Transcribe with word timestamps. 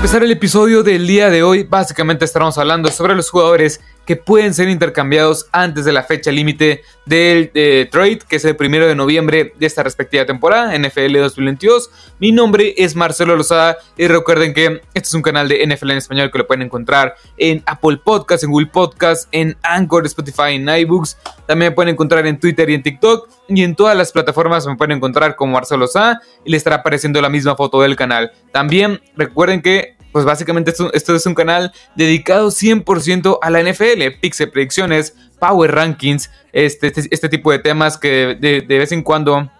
empezar 0.00 0.22
el 0.22 0.30
episodio 0.30 0.82
del 0.82 1.06
día 1.06 1.28
de 1.28 1.42
hoy, 1.42 1.64
básicamente 1.64 2.24
estaremos 2.24 2.56
hablando 2.56 2.90
sobre 2.90 3.14
los 3.14 3.28
jugadores 3.28 3.82
que 4.06 4.16
pueden 4.16 4.54
ser 4.54 4.68
intercambiados 4.68 5.46
antes 5.52 5.84
de 5.84 5.92
la 5.92 6.02
fecha 6.02 6.32
límite 6.32 6.82
del 7.06 7.50
trade, 7.90 8.18
que 8.28 8.36
es 8.36 8.44
el 8.44 8.56
primero 8.56 8.88
de 8.88 8.96
noviembre 8.96 9.52
de 9.56 9.66
esta 9.66 9.84
respectiva 9.84 10.26
temporada, 10.26 10.76
NFL 10.76 11.16
2022. 11.18 11.90
Mi 12.18 12.32
nombre 12.32 12.74
es 12.76 12.96
Marcelo 12.96 13.36
Lozada 13.36 13.76
y 13.96 14.08
recuerden 14.08 14.52
que 14.52 14.80
este 14.94 15.08
es 15.08 15.14
un 15.14 15.22
canal 15.22 15.48
de 15.48 15.64
NFL 15.64 15.92
en 15.92 15.98
español 15.98 16.30
que 16.32 16.38
lo 16.38 16.46
pueden 16.48 16.62
encontrar 16.62 17.14
en 17.36 17.62
Apple 17.66 17.98
Podcasts, 18.02 18.42
en 18.42 18.50
Google 18.50 18.66
Podcasts, 18.66 19.28
en 19.30 19.56
Anchor, 19.62 20.06
Spotify, 20.06 20.54
en 20.54 20.68
iBooks. 20.68 21.16
También 21.46 21.70
me 21.70 21.74
pueden 21.74 21.92
encontrar 21.92 22.26
en 22.26 22.40
Twitter 22.40 22.68
y 22.70 22.74
en 22.74 22.82
TikTok 22.82 23.28
y 23.48 23.62
en 23.62 23.76
todas 23.76 23.96
las 23.96 24.10
plataformas 24.10 24.66
me 24.66 24.76
pueden 24.76 24.96
encontrar 24.96 25.36
como 25.36 25.52
Marcelo 25.52 25.82
Lozada 25.82 26.20
y 26.44 26.50
le 26.50 26.56
estará 26.56 26.76
apareciendo 26.76 27.20
la 27.20 27.28
misma 27.28 27.54
foto 27.54 27.80
del 27.80 27.94
canal. 27.94 28.32
También 28.50 29.00
recuerden 29.16 29.62
que 29.62 29.89
pues 30.12 30.24
básicamente 30.24 30.72
esto, 30.92 31.14
es 31.14 31.26
un 31.26 31.34
canal 31.34 31.72
dedicado 31.94 32.48
100% 32.48 33.38
a 33.40 33.50
la 33.50 33.62
NFL, 33.62 34.18
pixel 34.20 34.50
predicciones, 34.50 35.14
power 35.38 35.74
rankings, 35.74 36.30
este, 36.52 36.88
este, 36.88 37.08
este, 37.10 37.28
tipo 37.28 37.50
de 37.50 37.58
temas 37.58 37.96
que 37.96 38.36
de, 38.38 38.60
vez 38.66 38.92
en 38.92 39.02
cuando 39.02 39.50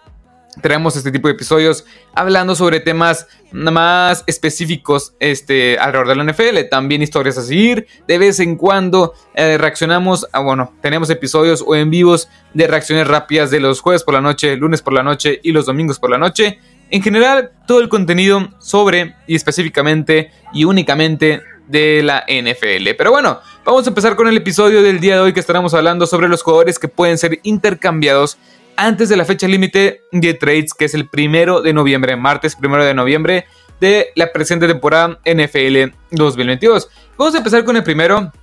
tenemos 0.61 0.97
este 0.97 1.11
tipo 1.11 1.29
de 1.29 1.33
episodios 1.33 1.85
hablando 2.13 2.55
sobre 2.55 2.81
temas 2.81 3.27
más 3.53 4.25
específicos 4.27 5.13
este, 5.19 5.77
alrededor 5.77 6.09
de 6.09 6.15
la 6.15 6.31
NFL. 6.31 6.69
También 6.69 7.01
historias 7.01 7.37
a 7.37 7.41
seguir. 7.41 7.87
De 8.05 8.17
vez 8.17 8.39
en 8.41 8.57
cuando 8.57 9.13
eh, 9.33 9.57
reaccionamos 9.57 10.27
a, 10.33 10.39
bueno, 10.39 10.73
tenemos 10.81 11.09
episodios 11.09 11.63
o 11.65 11.73
en 11.75 11.89
vivos 11.89 12.27
de 12.53 12.67
reacciones 12.67 13.07
rápidas 13.07 13.49
de 13.49 13.61
los 13.61 13.79
jueves 13.79 14.03
por 14.03 14.13
la 14.13 14.21
noche, 14.21 14.57
lunes 14.57 14.81
por 14.81 14.93
la 14.93 15.03
noche 15.03 15.39
y 15.41 15.53
los 15.53 15.65
domingos 15.65 15.99
por 15.99 16.09
la 16.09 16.17
noche. 16.17 16.59
En 16.91 17.01
general, 17.01 17.51
todo 17.65 17.79
el 17.79 17.87
contenido 17.87 18.49
sobre 18.59 19.15
y 19.25 19.35
específicamente 19.35 20.31
y 20.53 20.65
únicamente 20.65 21.41
de 21.67 22.03
la 22.03 22.25
NFL. 22.27 22.95
Pero 22.97 23.11
bueno, 23.11 23.39
vamos 23.63 23.87
a 23.87 23.89
empezar 23.89 24.17
con 24.17 24.27
el 24.27 24.35
episodio 24.35 24.83
del 24.83 24.99
día 24.99 25.15
de 25.15 25.21
hoy 25.21 25.33
que 25.33 25.39
estaremos 25.39 25.73
hablando 25.73 26.05
sobre 26.05 26.27
los 26.27 26.43
jugadores 26.43 26.79
que 26.79 26.89
pueden 26.89 27.17
ser 27.17 27.39
intercambiados 27.43 28.37
antes 28.75 29.07
de 29.07 29.15
la 29.15 29.23
fecha 29.23 29.47
límite 29.47 30.01
de 30.11 30.33
trades, 30.33 30.73
que 30.73 30.83
es 30.83 30.93
el 30.93 31.07
primero 31.07 31.61
de 31.61 31.71
noviembre, 31.71 32.17
martes 32.17 32.57
primero 32.57 32.83
de 32.83 32.93
noviembre 32.93 33.45
de 33.79 34.09
la 34.15 34.33
presente 34.33 34.67
temporada 34.67 35.17
NFL 35.25 35.95
2022. 36.11 36.89
Vamos 37.17 37.35
a 37.35 37.37
empezar 37.37 37.63
con 37.63 37.77
el 37.77 37.83
primero, 37.83 38.33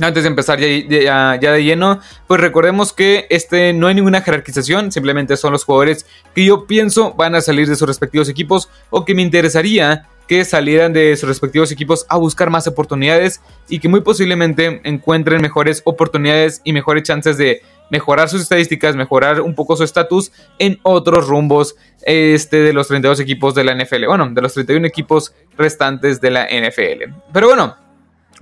antes 0.00 0.22
de 0.22 0.28
empezar 0.28 0.58
ya, 0.58 1.36
de 1.36 1.64
lleno, 1.64 2.00
pues 2.26 2.40
recordemos 2.40 2.92
que 2.92 3.26
este 3.30 3.72
no 3.72 3.88
hay 3.88 3.94
ninguna 3.94 4.22
jerarquización, 4.22 4.90
simplemente 4.90 5.36
son 5.36 5.52
los 5.52 5.64
jugadores 5.64 6.06
que 6.34 6.44
yo 6.44 6.66
pienso 6.66 7.12
van 7.14 7.34
a 7.34 7.40
salir 7.40 7.68
de 7.68 7.76
sus 7.76 7.86
respectivos 7.86 8.28
equipos 8.28 8.70
o 8.90 9.04
que 9.04 9.14
me 9.14 9.22
interesaría 9.22 10.08
que 10.26 10.44
salieran 10.44 10.92
de 10.92 11.14
sus 11.16 11.28
respectivos 11.28 11.72
equipos 11.72 12.06
a 12.08 12.16
buscar 12.16 12.48
más 12.48 12.66
oportunidades 12.66 13.42
y 13.68 13.80
que 13.80 13.88
muy 13.88 14.00
posiblemente 14.00 14.80
encuentren 14.84 15.42
mejores 15.42 15.82
oportunidades 15.84 16.62
y 16.64 16.72
mejores 16.72 17.02
chances 17.02 17.36
de 17.36 17.62
mejorar 17.90 18.30
sus 18.30 18.40
estadísticas, 18.40 18.96
mejorar 18.96 19.42
un 19.42 19.54
poco 19.54 19.76
su 19.76 19.84
estatus 19.84 20.32
en 20.58 20.78
otros 20.82 21.28
rumbos 21.28 21.76
este, 22.06 22.62
de 22.62 22.72
los 22.72 22.88
32 22.88 23.20
equipos 23.20 23.54
de 23.54 23.64
la 23.64 23.74
NFL. 23.74 24.06
Bueno, 24.06 24.30
de 24.30 24.40
los 24.40 24.54
31 24.54 24.86
equipos 24.86 25.34
restantes 25.58 26.18
de 26.18 26.30
la 26.30 26.46
NFL. 26.46 27.12
Pero 27.30 27.48
bueno, 27.48 27.76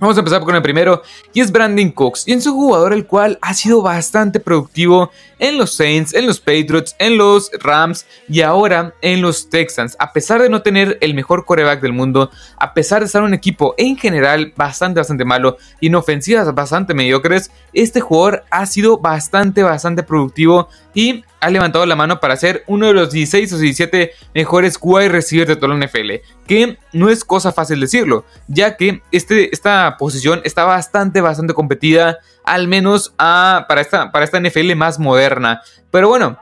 Vamos 0.01 0.17
a 0.17 0.21
empezar 0.21 0.41
con 0.41 0.55
el 0.55 0.63
primero 0.63 1.03
y 1.31 1.41
es 1.41 1.51
Brandon 1.51 1.91
Cooks 1.91 2.27
y 2.27 2.33
es 2.33 2.47
un 2.47 2.55
jugador 2.55 2.91
el 2.91 3.05
cual 3.05 3.37
ha 3.39 3.53
sido 3.53 3.83
bastante 3.83 4.39
productivo 4.39 5.11
en 5.37 5.59
los 5.59 5.75
Saints, 5.75 6.15
en 6.15 6.25
los 6.25 6.39
Patriots, 6.39 6.95
en 6.97 7.19
los 7.19 7.51
Rams 7.59 8.07
y 8.27 8.41
ahora 8.41 8.95
en 9.03 9.21
los 9.21 9.51
Texans. 9.51 9.95
A 9.99 10.11
pesar 10.11 10.41
de 10.41 10.49
no 10.49 10.63
tener 10.63 10.97
el 11.01 11.13
mejor 11.13 11.45
coreback 11.45 11.81
del 11.81 11.93
mundo, 11.93 12.31
a 12.57 12.73
pesar 12.73 13.01
de 13.01 13.05
estar 13.05 13.21
un 13.21 13.35
equipo 13.35 13.75
en 13.77 13.95
general 13.95 14.51
bastante, 14.55 14.99
bastante 14.99 15.23
malo 15.23 15.57
y 15.79 15.85
en 15.85 15.93
ofensivas 15.93 16.51
bastante 16.55 16.95
mediocres, 16.95 17.51
este 17.71 18.01
jugador 18.01 18.43
ha 18.49 18.65
sido 18.65 18.97
bastante, 18.97 19.61
bastante 19.61 20.01
productivo 20.01 20.67
y 20.95 21.23
ha 21.41 21.49
levantado 21.49 21.85
la 21.85 21.95
mano 21.95 22.19
para 22.19 22.37
ser 22.37 22.63
uno 22.67 22.87
de 22.87 22.93
los 22.93 23.11
16 23.11 23.51
o 23.53 23.57
17 23.57 24.11
mejores 24.33 24.77
wide 24.79 25.09
receivers 25.09 25.49
de 25.49 25.55
toda 25.55 25.75
la 25.75 25.85
NFL, 25.85 26.11
que 26.47 26.77
no 26.93 27.09
es 27.09 27.25
cosa 27.25 27.51
fácil 27.51 27.79
decirlo, 27.79 28.25
ya 28.47 28.77
que 28.77 29.01
este, 29.11 29.53
esta 29.53 29.97
posición 29.97 30.41
está 30.43 30.63
bastante, 30.65 31.19
bastante 31.19 31.53
competida, 31.53 32.19
al 32.45 32.67
menos 32.67 33.13
ah, 33.17 33.65
para, 33.67 33.81
esta, 33.81 34.11
para 34.11 34.23
esta 34.23 34.39
NFL 34.39 34.75
más 34.75 34.99
moderna. 34.99 35.61
Pero 35.89 36.09
bueno, 36.09 36.37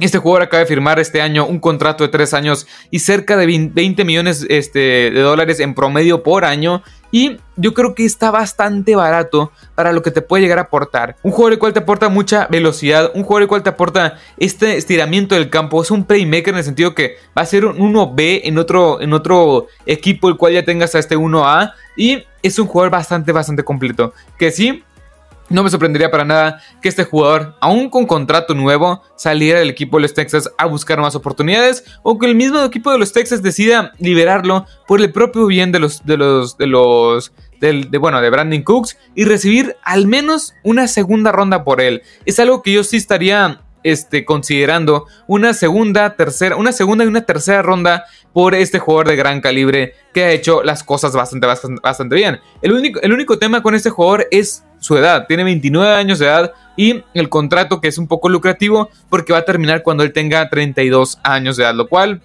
este 0.00 0.18
jugador 0.18 0.42
acaba 0.42 0.60
de 0.60 0.66
firmar 0.66 0.98
este 0.98 1.20
año 1.20 1.46
un 1.46 1.60
contrato 1.60 2.02
de 2.02 2.08
3 2.08 2.34
años 2.34 2.66
y 2.90 2.98
cerca 2.98 3.36
de 3.36 3.46
20 3.46 4.04
millones 4.04 4.44
este, 4.48 5.10
de 5.10 5.20
dólares 5.20 5.60
en 5.60 5.74
promedio 5.74 6.22
por 6.22 6.44
año. 6.44 6.82
Y 7.12 7.36
yo 7.54 7.74
creo 7.74 7.94
que 7.94 8.04
está 8.04 8.32
bastante 8.32 8.96
barato 8.96 9.52
para 9.76 9.92
lo 9.92 10.02
que 10.02 10.10
te 10.10 10.20
puede 10.20 10.42
llegar 10.42 10.58
a 10.58 10.62
aportar. 10.62 11.14
Un 11.22 11.30
jugador 11.30 11.52
el 11.52 11.58
cual 11.60 11.72
te 11.72 11.78
aporta 11.78 12.08
mucha 12.08 12.48
velocidad, 12.48 13.12
un 13.14 13.22
jugador 13.22 13.42
el 13.42 13.48
cual 13.48 13.62
te 13.62 13.70
aporta 13.70 14.18
este 14.36 14.76
estiramiento 14.76 15.36
del 15.36 15.48
campo. 15.48 15.80
Es 15.80 15.92
un 15.92 16.04
playmaker 16.04 16.48
en 16.48 16.58
el 16.58 16.64
sentido 16.64 16.92
que 16.92 17.18
va 17.38 17.42
a 17.42 17.46
ser 17.46 17.66
un 17.66 17.76
1B 17.76 18.40
en 18.42 18.58
otro, 18.58 19.00
en 19.00 19.12
otro 19.12 19.68
equipo 19.86 20.28
el 20.28 20.36
cual 20.36 20.54
ya 20.54 20.64
tengas 20.64 20.96
a 20.96 20.98
este 20.98 21.16
1A. 21.16 21.72
Y 21.96 22.24
es 22.42 22.58
un 22.58 22.66
jugador 22.66 22.90
bastante, 22.90 23.30
bastante 23.30 23.62
completo. 23.62 24.12
Que 24.36 24.50
sí, 24.50 24.82
no 25.48 25.62
me 25.62 25.70
sorprendería 25.70 26.10
para 26.10 26.24
nada 26.24 26.60
que 26.80 26.88
este 26.88 27.04
jugador, 27.04 27.56
aún 27.60 27.90
con 27.90 28.06
contrato 28.06 28.54
nuevo, 28.54 29.02
saliera 29.16 29.58
del 29.58 29.70
equipo 29.70 29.96
de 29.96 30.02
los 30.02 30.14
Texas 30.14 30.50
a 30.58 30.66
buscar 30.66 31.00
más 31.00 31.14
oportunidades 31.14 31.84
o 32.02 32.18
que 32.18 32.26
el 32.26 32.34
mismo 32.34 32.62
equipo 32.62 32.90
de 32.90 32.98
los 32.98 33.12
Texas 33.12 33.42
decida 33.42 33.92
liberarlo 33.98 34.66
por 34.86 35.00
el 35.00 35.12
propio 35.12 35.46
bien 35.46 35.72
de 35.72 35.78
los 35.80 36.04
de 36.04 36.16
los 36.16 36.56
de 36.56 36.66
los 36.66 37.32
de, 37.60 37.98
bueno, 37.98 38.20
de 38.20 38.30
Brandon 38.30 38.62
Cooks 38.62 38.98
y 39.14 39.24
recibir 39.24 39.76
al 39.84 40.06
menos 40.06 40.54
una 40.62 40.86
segunda 40.86 41.32
ronda 41.32 41.64
por 41.64 41.80
él. 41.80 42.02
Es 42.26 42.38
algo 42.38 42.62
que 42.62 42.72
yo 42.72 42.84
sí 42.84 42.98
estaría 42.98 43.62
este, 43.82 44.24
considerando 44.24 45.06
una 45.26 45.54
segunda, 45.54 46.16
tercera, 46.16 46.56
una 46.56 46.72
segunda 46.72 47.04
y 47.04 47.08
una 47.08 47.24
tercera 47.24 47.62
ronda 47.62 48.04
por 48.34 48.54
este 48.54 48.80
jugador 48.80 49.08
de 49.08 49.16
gran 49.16 49.40
calibre 49.40 49.94
que 50.12 50.24
ha 50.24 50.30
hecho 50.32 50.62
las 50.62 50.82
cosas 50.82 51.14
bastante, 51.14 51.46
bastante, 51.46 51.80
bastante 51.80 52.16
bien. 52.16 52.40
El 52.60 52.72
único, 52.72 53.00
el 53.00 53.12
único 53.12 53.38
tema 53.38 53.62
con 53.62 53.74
este 53.74 53.90
jugador 53.90 54.26
es 54.30 54.64
su 54.80 54.98
edad. 54.98 55.26
Tiene 55.26 55.44
29 55.44 55.94
años 55.94 56.18
de 56.18 56.26
edad 56.26 56.52
y 56.76 57.04
el 57.14 57.28
contrato 57.28 57.80
que 57.80 57.88
es 57.88 57.96
un 57.96 58.08
poco 58.08 58.28
lucrativo 58.28 58.90
porque 59.08 59.32
va 59.32 59.38
a 59.38 59.44
terminar 59.44 59.82
cuando 59.84 60.02
él 60.02 60.12
tenga 60.12 60.50
32 60.50 61.20
años 61.22 61.56
de 61.56 61.62
edad, 61.62 61.74
lo 61.74 61.88
cual 61.88 62.20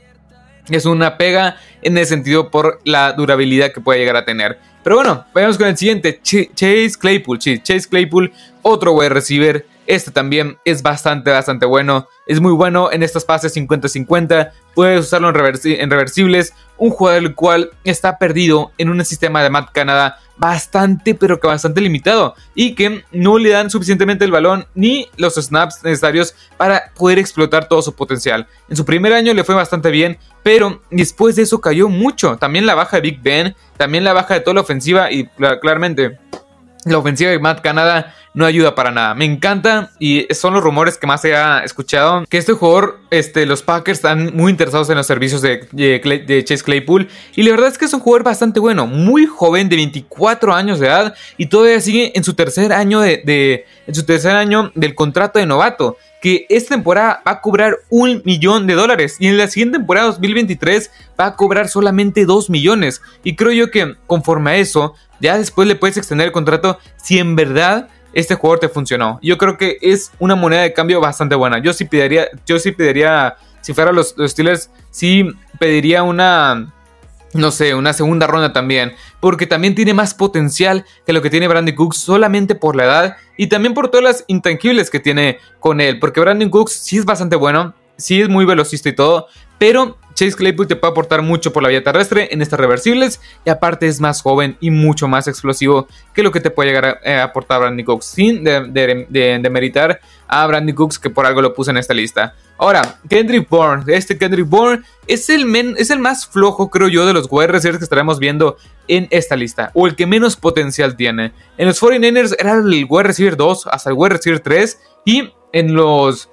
es 0.69 0.85
una 0.85 1.15
pega 1.17 1.57
en 1.83 1.97
el 1.97 2.07
sentido 2.07 2.49
por 2.49 2.81
la 2.83 3.13
durabilidad 3.13 3.71
que 3.71 3.79
puede 3.79 3.99
llegar 3.99 4.15
a 4.15 4.25
tener. 4.25 4.59
Pero 4.83 4.95
bueno, 4.95 5.25
vayamos 5.33 5.57
con 5.59 5.67
el 5.67 5.77
siguiente, 5.77 6.19
Chase 6.23 6.91
Claypool. 6.99 7.37
Chase 7.37 7.87
Claypool, 7.87 8.31
otro 8.63 8.93
wide 8.93 9.09
receiver 9.09 9.65
este 9.89 10.11
también 10.11 10.59
es 10.65 10.83
bastante, 10.83 11.31
bastante 11.31 11.65
bueno. 11.65 12.07
Es 12.27 12.39
muy 12.39 12.53
bueno 12.53 12.91
en 12.91 13.01
estas 13.01 13.25
pases 13.25 13.55
50-50. 13.57 14.51
Puedes 14.75 15.07
usarlo 15.07 15.29
en, 15.29 15.89
reversibles. 15.89 16.53
Un 16.77 16.91
jugador 16.91 17.23
el 17.23 17.33
cual 17.33 17.71
está 17.83 18.19
perdido 18.19 18.71
en 18.77 18.89
un 18.89 19.03
sistema 19.03 19.41
de 19.41 19.49
Matt 19.49 19.71
Canada 19.71 20.19
bastante, 20.37 21.15
pero 21.15 21.39
que 21.39 21.47
bastante 21.47 21.81
limitado. 21.81 22.35
Y 22.53 22.75
que 22.75 23.03
no 23.11 23.39
le 23.39 23.49
dan 23.49 23.71
suficientemente 23.71 24.25
el 24.25 24.31
balón 24.31 24.67
ni 24.75 25.09
los 25.17 25.33
snaps 25.33 25.83
necesarios 25.83 26.35
para 26.55 26.91
poder 26.95 27.17
explotar 27.17 27.67
todo 27.67 27.81
su 27.81 27.95
potencial. 27.95 28.45
En 28.69 28.77
su 28.77 28.85
primer 28.85 29.13
año 29.13 29.33
le 29.33 29.43
fue 29.43 29.55
bastante 29.55 29.89
bien, 29.89 30.19
pero 30.43 30.83
después 30.91 31.35
de 31.35 31.41
eso 31.41 31.61
cayó 31.61 31.89
mucho. 31.89 32.37
También 32.37 32.67
la 32.67 32.75
baja 32.75 32.97
de 32.97 33.01
Big 33.01 33.23
Ben, 33.23 33.55
también 33.75 34.03
la 34.03 34.13
baja 34.13 34.35
de 34.35 34.41
toda 34.41 34.53
la 34.53 34.61
ofensiva 34.61 35.11
y 35.11 35.25
claramente 35.59 36.19
la 36.85 36.97
ofensiva 36.97 37.31
de 37.31 37.39
Matt 37.39 37.61
Canada 37.61 38.13
no 38.33 38.45
ayuda 38.45 38.75
para 38.75 38.91
nada. 38.91 39.15
Me 39.15 39.25
encanta 39.25 39.91
y 39.99 40.27
son 40.31 40.53
los 40.53 40.63
rumores 40.63 40.97
que 40.97 41.07
más 41.07 41.21
se 41.21 41.35
ha 41.35 41.59
escuchado 41.59 42.25
que 42.29 42.37
este 42.37 42.53
jugador, 42.53 42.99
este, 43.09 43.45
los 43.45 43.63
Packers 43.63 43.97
están 43.97 44.35
muy 44.35 44.51
interesados 44.51 44.89
en 44.89 44.97
los 44.97 45.07
servicios 45.07 45.41
de, 45.41 46.43
Chase 46.45 46.63
Claypool 46.63 47.07
y 47.35 47.43
la 47.43 47.51
verdad 47.51 47.69
es 47.69 47.77
que 47.77 47.85
es 47.85 47.93
un 47.93 47.99
jugador 47.99 48.23
bastante 48.23 48.59
bueno, 48.59 48.87
muy 48.87 49.25
joven 49.25 49.67
de 49.67 49.75
24 49.77 50.53
años 50.53 50.79
de 50.79 50.87
edad 50.87 51.15
y 51.37 51.47
todavía 51.47 51.81
sigue 51.81 52.11
en 52.15 52.23
su 52.23 52.33
tercer 52.33 52.71
año 52.71 53.01
de, 53.01 53.65
en 53.87 53.95
su 53.95 54.05
tercer 54.05 54.35
año 54.35 54.71
del 54.75 54.95
contrato 54.95 55.39
de 55.39 55.45
novato 55.45 55.97
que 56.21 56.45
esta 56.49 56.75
temporada 56.75 57.21
va 57.25 57.31
a 57.31 57.41
cobrar 57.41 57.77
un 57.89 58.21
millón 58.25 58.67
de 58.67 58.73
dólares 58.73 59.15
y 59.19 59.27
en 59.27 59.37
la 59.37 59.47
siguiente 59.47 59.77
temporada 59.77 60.07
2023 60.07 60.91
va 61.19 61.27
a 61.27 61.35
cobrar 61.35 61.69
solamente 61.69 62.25
2 62.25 62.49
millones 62.49 63.01
y 63.23 63.35
creo 63.35 63.53
yo 63.53 63.71
que 63.71 63.95
conforme 64.05 64.51
a 64.51 64.57
eso 64.57 64.95
ya 65.19 65.37
después 65.37 65.67
le 65.67 65.75
puedes 65.75 65.97
extender 65.97 66.27
el 66.27 66.33
contrato 66.33 66.79
si 66.97 67.19
en 67.19 67.35
verdad 67.35 67.89
este 68.13 68.35
jugador 68.35 68.59
te 68.59 68.69
funcionó. 68.69 69.19
Yo 69.21 69.37
creo 69.37 69.57
que 69.57 69.77
es 69.81 70.11
una 70.19 70.35
moneda 70.35 70.61
de 70.61 70.73
cambio 70.73 70.99
bastante 70.99 71.35
buena. 71.35 71.59
Yo 71.59 71.73
sí 71.73 71.85
pediría, 71.85 72.27
yo 72.45 72.59
sí 72.59 72.71
pediría, 72.71 73.35
si 73.61 73.73
fuera 73.73 73.91
los, 73.91 74.15
Steelers, 74.17 74.71
sí 74.89 75.27
pediría 75.59 76.03
una, 76.03 76.73
no 77.33 77.51
sé, 77.51 77.75
una 77.75 77.93
segunda 77.93 78.27
ronda 78.27 78.51
también. 78.51 78.93
Porque 79.19 79.45
también 79.45 79.75
tiene 79.75 79.93
más 79.93 80.13
potencial 80.13 80.85
que 81.05 81.13
lo 81.13 81.21
que 81.21 81.29
tiene 81.29 81.47
Brandon 81.47 81.75
Cooks 81.75 81.97
solamente 81.97 82.55
por 82.55 82.75
la 82.75 82.85
edad 82.85 83.17
y 83.37 83.47
también 83.47 83.73
por 83.73 83.89
todas 83.89 84.03
las 84.03 84.23
intangibles 84.27 84.89
que 84.89 84.99
tiene 84.99 85.37
con 85.59 85.81
él. 85.81 85.99
Porque 85.99 86.19
Brandon 86.19 86.49
Cooks 86.49 86.73
sí 86.73 86.97
es 86.97 87.05
bastante 87.05 87.35
bueno, 87.35 87.73
sí 87.97 88.21
es 88.21 88.29
muy 88.29 88.45
velocista 88.45 88.89
y 88.89 88.95
todo, 88.95 89.27
pero 89.57 89.97
Chase 90.19 90.35
Claypool 90.35 90.67
te 90.67 90.75
puede 90.75 90.91
aportar 90.91 91.21
mucho 91.21 91.53
por 91.53 91.63
la 91.63 91.69
vía 91.69 91.81
terrestre 91.81 92.27
en 92.31 92.41
estas 92.41 92.59
reversibles 92.59 93.21
y 93.45 93.49
aparte 93.49 93.87
es 93.87 94.01
más 94.01 94.21
joven 94.21 94.57
y 94.59 94.69
mucho 94.69 95.07
más 95.07 95.29
explosivo 95.29 95.87
que 96.13 96.23
lo 96.23 96.33
que 96.33 96.41
te 96.41 96.51
puede 96.51 96.67
llegar 96.67 96.85
a, 96.85 96.99
eh, 97.09 97.21
aportar 97.21 97.61
Brandon 97.61 97.85
Cooks 97.85 98.05
sin 98.05 98.43
demeritar 98.43 100.01
a 100.27 100.45
Brandon 100.45 100.75
Cooks 100.75 100.99
que 100.99 101.09
por 101.09 101.25
algo 101.25 101.41
lo 101.41 101.53
puse 101.53 101.71
en 101.71 101.77
esta 101.77 101.93
lista. 101.93 102.35
Ahora, 102.57 102.99
Kendrick 103.09 103.47
Bourne, 103.47 103.85
este 103.95 104.17
Kendrick 104.17 104.49
Bourne 104.49 104.83
es 105.07 105.29
el, 105.29 105.55
es 105.77 105.89
el 105.89 105.99
más 105.99 106.27
flojo 106.27 106.69
creo 106.69 106.89
yo 106.89 107.05
de 107.05 107.13
los 107.13 107.27
wide 107.31 107.47
receivers 107.47 107.77
que 107.77 107.85
estaremos 107.85 108.19
viendo 108.19 108.57
en 108.89 109.07
esta 109.11 109.37
lista 109.37 109.71
o 109.73 109.87
el 109.87 109.95
que 109.95 110.05
menos 110.05 110.35
potencial 110.35 110.97
tiene. 110.97 111.31
En 111.57 111.65
los 111.65 111.81
49ers 111.81 112.35
era 112.37 112.55
el 112.55 112.85
wide 112.89 113.03
receiver 113.03 113.37
2 113.37 113.67
hasta 113.67 113.89
el 113.89 113.95
wide 113.97 114.15
receiver 114.15 114.41
3 114.41 114.81
y 115.05 115.31
en 115.53 115.75
los 115.75 116.29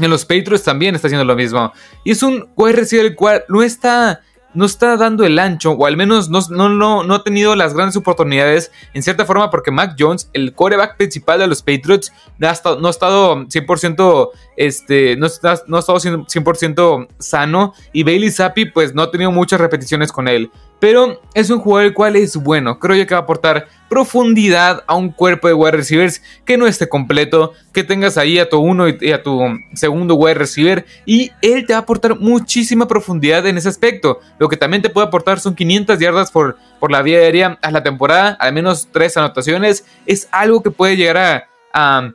en 0.00 0.10
los 0.10 0.24
Patriots 0.24 0.64
también 0.64 0.94
está 0.94 1.08
haciendo 1.08 1.24
lo 1.24 1.36
mismo. 1.36 1.72
Y 2.04 2.12
es 2.12 2.22
un 2.22 2.48
wide 2.56 2.72
receiver 2.72 3.06
el 3.06 3.16
cual 3.16 3.44
no 3.48 3.62
está, 3.62 4.20
no 4.54 4.64
está 4.64 4.96
dando 4.96 5.24
el 5.24 5.38
ancho, 5.38 5.72
o 5.72 5.86
al 5.86 5.96
menos 5.96 6.28
no, 6.28 6.40
no, 6.50 7.02
no, 7.02 7.14
ha 7.14 7.24
tenido 7.24 7.56
las 7.56 7.74
grandes 7.74 7.96
oportunidades, 7.96 8.70
en 8.94 9.02
cierta 9.02 9.24
forma, 9.24 9.50
porque 9.50 9.70
Mac 9.70 9.96
Jones, 9.98 10.30
el 10.32 10.54
quarterback 10.54 10.96
principal 10.96 11.38
de 11.38 11.46
los 11.46 11.62
Patriots, 11.62 12.12
no 12.38 12.48
ha 12.48 12.52
estado, 12.52 12.80
no 12.80 12.88
ha 12.88 12.90
estado 12.90 13.36
100%, 13.46 14.30
este, 14.56 15.16
no, 15.16 15.26
no 15.66 15.76
ha 15.76 15.80
estado 15.80 15.98
100% 15.98 17.08
sano, 17.18 17.74
y 17.92 18.02
Bailey 18.02 18.30
Zappi, 18.30 18.66
pues 18.66 18.94
no 18.94 19.02
ha 19.02 19.10
tenido 19.10 19.30
muchas 19.30 19.60
repeticiones 19.60 20.12
con 20.12 20.28
él 20.28 20.50
pero 20.82 21.22
es 21.32 21.48
un 21.48 21.60
jugador 21.60 21.86
el 21.86 21.94
cual 21.94 22.16
es 22.16 22.34
bueno. 22.34 22.80
Creo 22.80 22.96
yo 22.96 23.06
que 23.06 23.14
va 23.14 23.20
a 23.20 23.22
aportar 23.22 23.68
profundidad 23.88 24.82
a 24.88 24.96
un 24.96 25.12
cuerpo 25.12 25.46
de 25.46 25.54
wide 25.54 25.76
receivers 25.76 26.20
que 26.44 26.56
no 26.56 26.66
esté 26.66 26.88
completo, 26.88 27.52
que 27.72 27.84
tengas 27.84 28.18
ahí 28.18 28.40
a 28.40 28.48
tu 28.48 28.58
uno 28.58 28.88
y 28.88 29.12
a 29.12 29.22
tu 29.22 29.40
segundo 29.74 30.16
wide 30.16 30.34
receiver 30.34 30.84
y 31.06 31.30
él 31.40 31.66
te 31.66 31.74
va 31.74 31.78
a 31.78 31.82
aportar 31.82 32.18
muchísima 32.18 32.88
profundidad 32.88 33.46
en 33.46 33.58
ese 33.58 33.68
aspecto. 33.68 34.18
Lo 34.40 34.48
que 34.48 34.56
también 34.56 34.82
te 34.82 34.90
puede 34.90 35.06
aportar 35.06 35.38
son 35.38 35.54
500 35.54 36.00
yardas 36.00 36.32
por, 36.32 36.56
por 36.80 36.90
la 36.90 37.00
vía 37.02 37.18
aérea 37.18 37.60
a 37.62 37.70
la 37.70 37.84
temporada, 37.84 38.30
al 38.40 38.52
menos 38.52 38.88
tres 38.90 39.16
anotaciones. 39.16 39.84
Es 40.04 40.26
algo 40.32 40.64
que 40.64 40.72
puede 40.72 40.96
llegar 40.96 41.16
a 41.16 41.48
a 41.72 42.12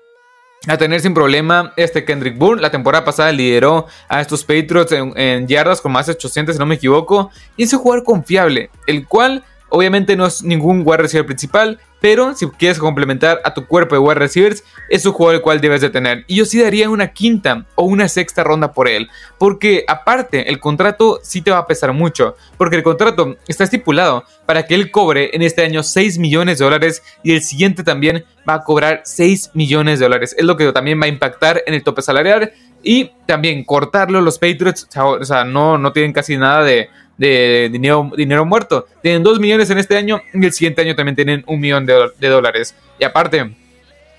tener 0.75 1.00
sin 1.00 1.14
problema 1.14 1.72
este 1.78 2.04
Kendrick 2.04 2.38
Bourne. 2.38 2.62
La 2.62 2.72
temporada 2.72 3.06
pasada 3.06 3.31
lideró 3.31 3.86
a 4.10 4.19
estos 4.19 4.44
Patriots 4.44 4.92
en, 4.92 5.48
yardas 5.48 5.80
con 5.80 5.94
más 5.94 6.08
de 6.08 6.12
800, 6.14 6.56
si 6.56 6.60
no 6.60 6.66
me 6.66 6.75
equivoco. 6.75 7.31
Y 7.56 7.64
es 7.64 7.74
un 7.74 7.80
jugador 7.80 8.04
confiable, 8.04 8.69
el 8.86 9.08
cual 9.08 9.46
obviamente 9.69 10.16
no 10.16 10.25
es 10.25 10.44
ningún 10.44 10.84
wide 10.86 10.98
receiver 10.98 11.25
principal, 11.25 11.80
pero 12.00 12.36
si 12.36 12.48
quieres 12.48 12.78
complementar 12.78 13.42
a 13.44 13.54
tu 13.54 13.66
cuerpo 13.66 13.96
de 13.96 14.00
wide 14.00 14.16
receivers, 14.16 14.64
es 14.90 15.06
un 15.06 15.14
jugador 15.14 15.36
el 15.36 15.42
cual 15.42 15.62
debes 15.62 15.81
de 15.81 15.90
tener. 15.90 16.25
Y 16.28 16.36
yo 16.36 16.46
sí 16.46 16.62
daría 16.62 16.90
una 16.90 17.08
quinta 17.08 17.66
o 17.75 17.86
una 17.86 18.08
sexta 18.08 18.44
ronda 18.44 18.72
por 18.72 18.88
él. 18.88 19.10
Porque 19.40 19.84
aparte, 19.88 20.50
el 20.50 20.60
contrato 20.60 21.19
sí 21.24 21.42
te 21.42 21.52
va 21.52 21.58
a 21.58 21.68
pesar 21.68 21.94
mucho. 21.94 22.36
Porque 22.58 22.75
el 22.75 22.84
contrato 22.84 23.36
está 23.48 23.64
estipulado 23.64 24.25
para 24.46 24.68
que 24.68 24.75
él 24.75 24.92
cobre 24.92 25.31
en 25.34 25.42
este 25.42 25.64
año 25.64 25.81
6 25.81 26.19
millones 26.19 26.60
de 26.60 26.66
dólares 26.66 27.02
y 27.24 27.34
el 27.34 27.42
siguiente 27.42 27.84
también 27.84 28.25
va 28.48 28.56
a 28.56 28.64
cobrar 28.64 29.02
6 29.04 29.52
millones 29.56 30.00
de 30.00 30.06
dólares. 30.06 30.36
Es 30.38 30.46
lo 30.46 30.56
que 30.56 30.72
también 30.72 31.02
va 31.02 31.06
a 31.06 31.10
impactar 31.10 31.64
en 31.66 31.74
el 31.74 31.84
tope 31.84 32.02
salarial. 32.02 32.52
Y 32.84 33.12
también 33.25 33.66
cortarlo 33.66 34.22
los 34.22 34.38
Patriots, 34.38 34.88
o 34.96 35.25
sea, 35.25 35.44
no, 35.44 35.80
no 35.80 35.92
tienen 35.92 36.14
casi 36.14 36.38
nada 36.38 36.64
de, 36.64 36.90
de 37.18 37.69
dinero, 37.72 38.12
dinero 38.16 38.46
muerto. 38.46 38.88
Tienen 39.02 39.24
2 39.24 39.40
millones 39.40 39.69
en 39.69 39.78
este 39.78 39.98
año 39.98 40.22
y 40.34 40.46
el 40.46 40.54
siguiente 40.54 40.81
año 40.81 40.96
también 40.96 41.16
tienen 41.16 41.44
un 41.48 41.60
millón 41.60 41.86
de, 41.86 42.28
dólares. 42.30 42.75
Y 43.00 43.04
aparte, 43.04 43.56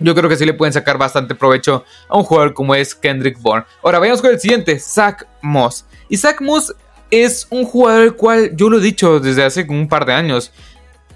yo 0.01 0.15
creo 0.15 0.29
que 0.29 0.37
sí 0.37 0.45
le 0.45 0.55
pueden 0.55 0.73
sacar 0.73 0.99
bastante 0.99 1.35
provecho 1.35 1.85
a 2.09 2.17
un 2.17 2.25
jugador 2.25 2.55
como 2.55 2.75
es 2.75 2.95
Kendrick 2.95 3.41
Bourne. 3.41 3.65
Ahora 3.83 3.99
vayamos 3.99 4.21
con 4.21 4.31
el 4.31 4.41
siguiente, 4.41 4.79
Zach 4.79 5.25
Moss. 5.43 5.87
Y 6.09 6.17
Zach 6.17 6.41
Moss 6.41 6.75
es 7.11 7.47
un 7.51 7.65
jugador 7.65 8.03
el 8.03 8.15
cual, 8.15 8.51
yo 8.55 8.69
lo 8.69 8.79
he 8.79 8.83
dicho 8.83 9.21
desde 9.21 9.45
hace 9.45 9.67
un 9.69 9.89
par 9.89 10.05
de 10.05 10.13
años, 10.13 10.53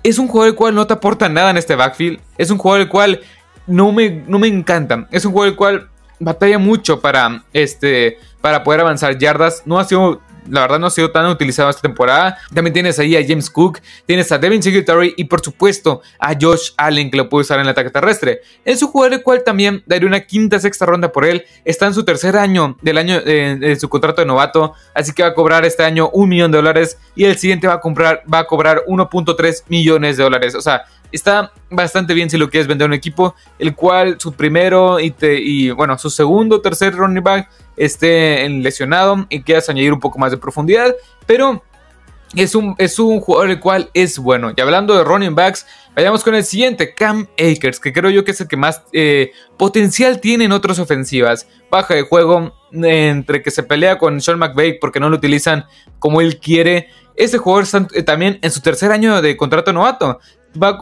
es 0.02 0.18
un 0.18 0.26
jugador 0.28 0.50
el 0.50 0.56
cual 0.56 0.74
no 0.74 0.86
te 0.86 0.94
aporta 0.94 1.28
nada 1.28 1.50
en 1.50 1.56
este 1.56 1.76
backfield. 1.76 2.20
Es 2.38 2.50
un 2.50 2.58
jugador 2.58 2.82
el 2.82 2.88
cual 2.88 3.20
no 3.66 3.92
me, 3.92 4.22
no 4.26 4.38
me 4.38 4.48
encanta. 4.48 5.06
Es 5.10 5.24
un 5.24 5.32
jugador 5.32 5.52
el 5.52 5.56
cual 5.56 5.88
batalla 6.18 6.58
mucho 6.58 7.00
para, 7.00 7.44
este, 7.52 8.18
para 8.40 8.64
poder 8.64 8.80
avanzar 8.80 9.18
yardas. 9.18 9.62
No 9.64 9.78
ha 9.78 9.84
sido 9.84 10.20
la 10.48 10.62
verdad 10.62 10.78
no 10.78 10.86
ha 10.86 10.90
sido 10.90 11.10
tan 11.10 11.26
utilizado 11.26 11.70
esta 11.70 11.82
temporada. 11.82 12.38
También 12.54 12.72
tienes 12.72 12.98
ahí 12.98 13.16
a 13.16 13.26
James 13.26 13.50
Cook, 13.50 13.80
tienes 14.06 14.30
a 14.32 14.38
Devin 14.38 14.62
Singletary 14.62 15.14
y 15.16 15.24
por 15.24 15.40
supuesto 15.40 16.02
a 16.18 16.34
Josh 16.38 16.70
Allen 16.76 17.10
que 17.10 17.16
lo 17.16 17.28
puede 17.28 17.42
usar 17.42 17.58
en 17.58 17.66
el 17.66 17.70
ataque 17.70 17.90
terrestre. 17.90 18.40
Es 18.64 18.82
un 18.82 18.88
jugador 18.88 19.14
el 19.14 19.22
cual 19.22 19.42
también 19.44 19.82
daré 19.86 20.06
una 20.06 20.20
quinta 20.20 20.58
sexta 20.58 20.86
ronda 20.86 21.12
por 21.12 21.24
él. 21.24 21.44
Está 21.64 21.86
en 21.86 21.94
su 21.94 22.04
tercer 22.04 22.36
año 22.36 22.76
del 22.82 22.98
año 22.98 23.18
eh, 23.24 23.56
de 23.58 23.76
su 23.76 23.88
contrato 23.88 24.20
de 24.20 24.26
novato, 24.26 24.74
así 24.94 25.12
que 25.12 25.22
va 25.22 25.30
a 25.30 25.34
cobrar 25.34 25.64
este 25.64 25.84
año 25.84 26.10
un 26.12 26.28
millón 26.28 26.50
de 26.50 26.58
dólares 26.58 26.98
y 27.14 27.24
el 27.24 27.36
siguiente 27.38 27.66
va 27.66 27.74
a 27.74 27.80
comprar 27.80 28.22
va 28.32 28.40
a 28.40 28.46
cobrar 28.46 28.82
1.3 28.86 29.64
millones 29.68 30.16
de 30.16 30.22
dólares. 30.22 30.54
O 30.54 30.60
sea, 30.60 30.84
está 31.12 31.52
bastante 31.70 32.14
bien 32.14 32.28
si 32.30 32.38
lo 32.38 32.50
quieres 32.50 32.66
vender 32.66 32.86
a 32.86 32.88
un 32.88 32.94
equipo, 32.94 33.34
el 33.58 33.74
cual 33.74 34.16
su 34.18 34.32
primero 34.32 34.98
y, 34.98 35.14
y 35.20 35.70
bueno, 35.70 35.96
su 35.98 36.10
segundo, 36.10 36.60
tercer 36.60 36.94
running 36.94 37.22
back 37.22 37.48
esté 37.76 38.48
lesionado 38.48 39.26
y 39.28 39.42
quieras 39.42 39.68
añadir 39.68 39.92
un 39.92 40.00
poco 40.00 40.18
más 40.18 40.30
de 40.30 40.38
profundidad, 40.38 40.94
pero 41.26 41.62
es 42.34 42.54
un, 42.54 42.74
es 42.78 42.98
un 42.98 43.20
jugador 43.20 43.50
el 43.50 43.60
cual 43.60 43.90
es 43.94 44.18
bueno. 44.18 44.52
Y 44.56 44.60
hablando 44.60 44.96
de 44.96 45.04
running 45.04 45.34
backs, 45.34 45.66
vayamos 45.94 46.24
con 46.24 46.34
el 46.34 46.44
siguiente, 46.44 46.94
Cam 46.94 47.26
Akers, 47.38 47.78
que 47.78 47.92
creo 47.92 48.10
yo 48.10 48.24
que 48.24 48.30
es 48.30 48.40
el 48.40 48.48
que 48.48 48.56
más 48.56 48.82
eh, 48.92 49.32
potencial 49.58 50.20
tiene 50.20 50.44
en 50.44 50.52
otras 50.52 50.78
ofensivas. 50.78 51.46
Baja 51.70 51.94
de 51.94 52.02
juego, 52.02 52.54
entre 52.72 53.42
que 53.42 53.50
se 53.50 53.62
pelea 53.62 53.98
con 53.98 54.20
Sean 54.20 54.38
McVay 54.38 54.78
porque 54.78 55.00
no 55.00 55.10
lo 55.10 55.16
utilizan 55.16 55.66
como 55.98 56.20
él 56.20 56.38
quiere. 56.38 56.88
Ese 57.16 57.38
jugador 57.38 57.66
eh, 57.92 58.02
también 58.02 58.38
en 58.42 58.50
su 58.50 58.60
tercer 58.60 58.90
año 58.92 59.20
de 59.20 59.36
contrato 59.36 59.72
novato 59.72 60.18
va, 60.60 60.78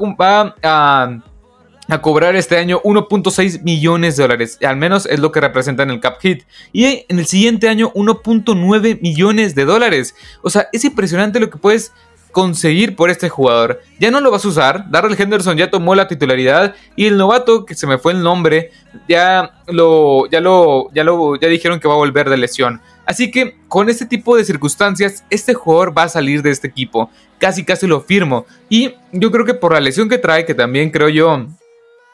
a 1.88 2.00
cobrar 2.00 2.37
este 2.37 2.56
año 2.56 2.81
1.6 2.82 3.62
millones 3.62 4.17
de 4.17 4.22
dólares. 4.22 4.58
Al 4.62 4.76
menos 4.76 5.06
es 5.06 5.19
lo 5.19 5.32
que 5.32 5.40
representa 5.40 5.82
en 5.82 5.90
el 5.90 6.00
cap 6.00 6.19
hit. 6.20 6.44
Y 6.72 7.05
en 7.08 7.19
el 7.19 7.26
siguiente 7.26 7.69
año 7.69 7.93
1.9 7.94 9.00
millones 9.00 9.55
de 9.55 9.64
dólares. 9.64 10.14
O 10.43 10.50
sea, 10.50 10.69
es 10.72 10.84
impresionante 10.84 11.40
lo 11.40 11.50
que 11.50 11.58
puedes 11.58 11.93
conseguir 12.32 12.96
por 12.96 13.11
este 13.11 13.28
jugador. 13.28 13.82
Ya 13.99 14.11
no 14.11 14.20
lo 14.20 14.31
vas 14.31 14.44
a 14.44 14.49
usar. 14.49 14.90
Darrell 14.90 15.20
Henderson 15.20 15.56
ya 15.56 15.70
tomó 15.70 15.94
la 15.94 16.08
titularidad. 16.08 16.75
Y 16.96 17.06
el 17.06 17.16
novato, 17.16 17.64
que 17.64 17.75
se 17.75 17.87
me 17.87 17.99
fue 17.99 18.12
el 18.12 18.23
nombre, 18.23 18.70
ya 19.08 19.62
lo, 19.66 20.28
ya 20.31 20.40
lo, 20.40 20.93
ya 20.93 21.05
lo, 21.05 21.37
ya 21.37 21.49
dijeron 21.49 21.81
que 21.81 21.88
va 21.88 21.94
a 21.94 21.99
volver 21.99 22.31
de 22.31 22.37
lesión. 22.37 22.81
Así 23.11 23.33
que 23.33 23.57
con 23.67 23.89
este 23.89 24.07
tipo 24.07 24.37
de 24.37 24.45
circunstancias, 24.45 25.25
este 25.31 25.53
jugador 25.53 25.99
va 25.99 26.05
a 26.05 26.09
salir 26.09 26.43
de 26.43 26.52
este 26.52 26.69
equipo. 26.69 27.11
Casi, 27.40 27.64
casi 27.64 27.88
lo 27.88 28.02
firmo. 28.02 28.47
Y 28.69 28.95
yo 29.11 29.33
creo 29.33 29.45
que 29.45 29.55
por 29.55 29.73
la 29.73 29.81
lesión 29.81 30.09
que 30.09 30.17
trae, 30.17 30.47
que 30.47 30.55
también 30.55 30.90
creo 30.90 31.09
yo 31.09 31.45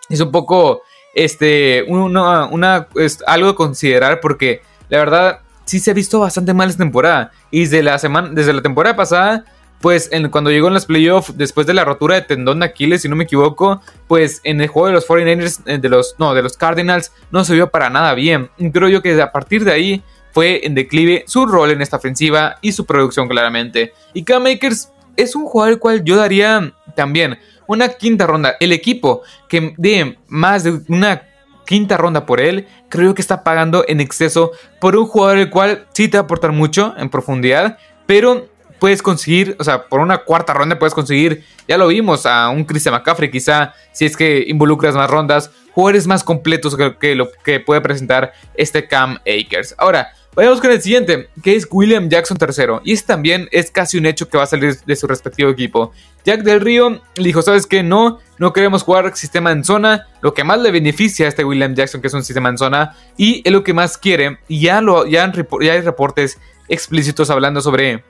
es 0.08 0.22
un 0.22 0.32
poco 0.32 0.80
este, 1.14 1.82
una, 1.86 2.46
una 2.46 2.88
algo 3.26 3.50
a 3.50 3.54
considerar 3.54 4.20
porque 4.20 4.62
la 4.88 4.96
verdad 5.00 5.40
sí 5.66 5.80
se 5.80 5.90
ha 5.90 5.94
visto 5.94 6.20
bastante 6.20 6.54
mal 6.54 6.70
esta 6.70 6.84
temporada. 6.84 7.30
Y 7.50 7.60
desde 7.60 7.82
la, 7.82 7.98
semana, 7.98 8.30
desde 8.32 8.54
la 8.54 8.62
temporada 8.62 8.96
pasada, 8.96 9.44
pues 9.82 10.08
en, 10.12 10.30
cuando 10.30 10.50
llegó 10.50 10.68
en 10.68 10.74
las 10.74 10.86
playoffs, 10.86 11.36
después 11.36 11.66
de 11.66 11.74
la 11.74 11.84
rotura 11.84 12.14
de 12.14 12.22
tendón 12.22 12.60
de 12.60 12.66
Aquiles, 12.66 13.02
si 13.02 13.10
no 13.10 13.16
me 13.16 13.24
equivoco, 13.24 13.82
pues 14.08 14.40
en 14.44 14.62
el 14.62 14.68
juego 14.68 14.86
de 14.86 14.94
los 14.94 15.06
49ers, 15.06 15.60
eh, 15.66 15.76
de 15.76 15.90
los, 15.90 16.14
no, 16.18 16.32
de 16.32 16.42
los 16.42 16.56
Cardinals, 16.56 17.12
no 17.30 17.44
se 17.44 17.52
vio 17.52 17.70
para 17.70 17.90
nada 17.90 18.14
bien. 18.14 18.48
Creo 18.72 18.88
yo 18.88 19.02
que 19.02 19.20
a 19.20 19.30
partir 19.30 19.62
de 19.62 19.72
ahí 19.72 20.02
fue 20.36 20.66
en 20.66 20.74
declive 20.74 21.24
su 21.26 21.46
rol 21.46 21.70
en 21.70 21.80
esta 21.80 21.96
ofensiva 21.96 22.56
y 22.60 22.72
su 22.72 22.84
producción 22.84 23.26
claramente. 23.26 23.94
Y 24.12 24.22
Cam 24.22 24.42
Makers 24.42 24.92
es 25.16 25.34
un 25.34 25.46
jugador 25.46 25.72
al 25.72 25.78
cual 25.78 26.04
yo 26.04 26.16
daría 26.16 26.74
también 26.94 27.38
una 27.66 27.88
quinta 27.88 28.26
ronda. 28.26 28.54
El 28.60 28.72
equipo 28.72 29.22
que 29.48 29.72
dé 29.78 30.18
más 30.28 30.62
de 30.62 30.78
una 30.88 31.22
quinta 31.64 31.96
ronda 31.96 32.26
por 32.26 32.42
él, 32.42 32.68
creo 32.90 33.14
que 33.14 33.22
está 33.22 33.44
pagando 33.44 33.86
en 33.88 33.98
exceso 33.98 34.50
por 34.78 34.94
un 34.94 35.06
jugador 35.06 35.38
el 35.38 35.48
cual 35.48 35.86
sí 35.94 36.08
te 36.08 36.18
va 36.18 36.20
a 36.20 36.24
aportar 36.24 36.52
mucho 36.52 36.92
en 36.98 37.08
profundidad, 37.08 37.78
pero 38.04 38.46
puedes 38.78 39.00
conseguir, 39.00 39.56
o 39.58 39.64
sea, 39.64 39.86
por 39.88 40.00
una 40.00 40.18
cuarta 40.18 40.52
ronda 40.52 40.78
puedes 40.78 40.92
conseguir, 40.92 41.46
ya 41.66 41.78
lo 41.78 41.86
vimos, 41.86 42.26
a 42.26 42.50
un 42.50 42.66
Christian 42.66 42.94
McCaffrey 42.94 43.30
quizá, 43.30 43.72
si 43.90 44.04
es 44.04 44.14
que 44.14 44.44
involucras 44.46 44.94
más 44.94 45.08
rondas, 45.08 45.50
jugadores 45.72 46.06
más 46.06 46.22
completos 46.22 46.76
que, 46.76 46.94
que 46.98 47.14
lo 47.14 47.30
que 47.42 47.58
puede 47.58 47.80
presentar 47.80 48.34
este 48.54 48.86
Cam 48.86 49.18
Akers. 49.26 49.74
Ahora, 49.78 50.12
Vayamos 50.36 50.60
con 50.60 50.70
el 50.70 50.82
siguiente, 50.82 51.30
que 51.42 51.56
es 51.56 51.66
William 51.70 52.10
Jackson 52.10 52.36
III. 52.38 52.80
Y 52.84 52.92
este 52.92 53.06
también 53.06 53.48
es 53.52 53.70
casi 53.70 53.96
un 53.96 54.04
hecho 54.04 54.28
que 54.28 54.36
va 54.36 54.44
a 54.44 54.46
salir 54.46 54.78
de 54.84 54.94
su 54.94 55.06
respectivo 55.06 55.48
equipo. 55.48 55.92
Jack 56.26 56.42
del 56.42 56.60
Río 56.60 57.00
le 57.16 57.24
dijo, 57.24 57.40
¿sabes 57.40 57.66
qué? 57.66 57.82
No, 57.82 58.18
no 58.38 58.52
queremos 58.52 58.82
jugar 58.82 59.16
sistema 59.16 59.50
en 59.50 59.64
zona. 59.64 60.08
Lo 60.20 60.34
que 60.34 60.44
más 60.44 60.60
le 60.60 60.70
beneficia 60.72 61.24
a 61.24 61.30
este 61.30 61.42
William 61.42 61.74
Jackson, 61.74 62.02
que 62.02 62.08
es 62.08 62.12
un 62.12 62.22
sistema 62.22 62.50
en 62.50 62.58
zona, 62.58 62.94
y 63.16 63.40
es 63.46 63.50
lo 63.50 63.64
que 63.64 63.72
más 63.72 63.96
quiere. 63.96 64.38
Y 64.46 64.60
ya, 64.60 64.82
lo, 64.82 65.06
ya, 65.06 65.24
hay 65.24 65.80
reportes 65.80 66.38
explícitos 66.68 67.30
hablando 67.30 67.62
sobre 67.62 68.04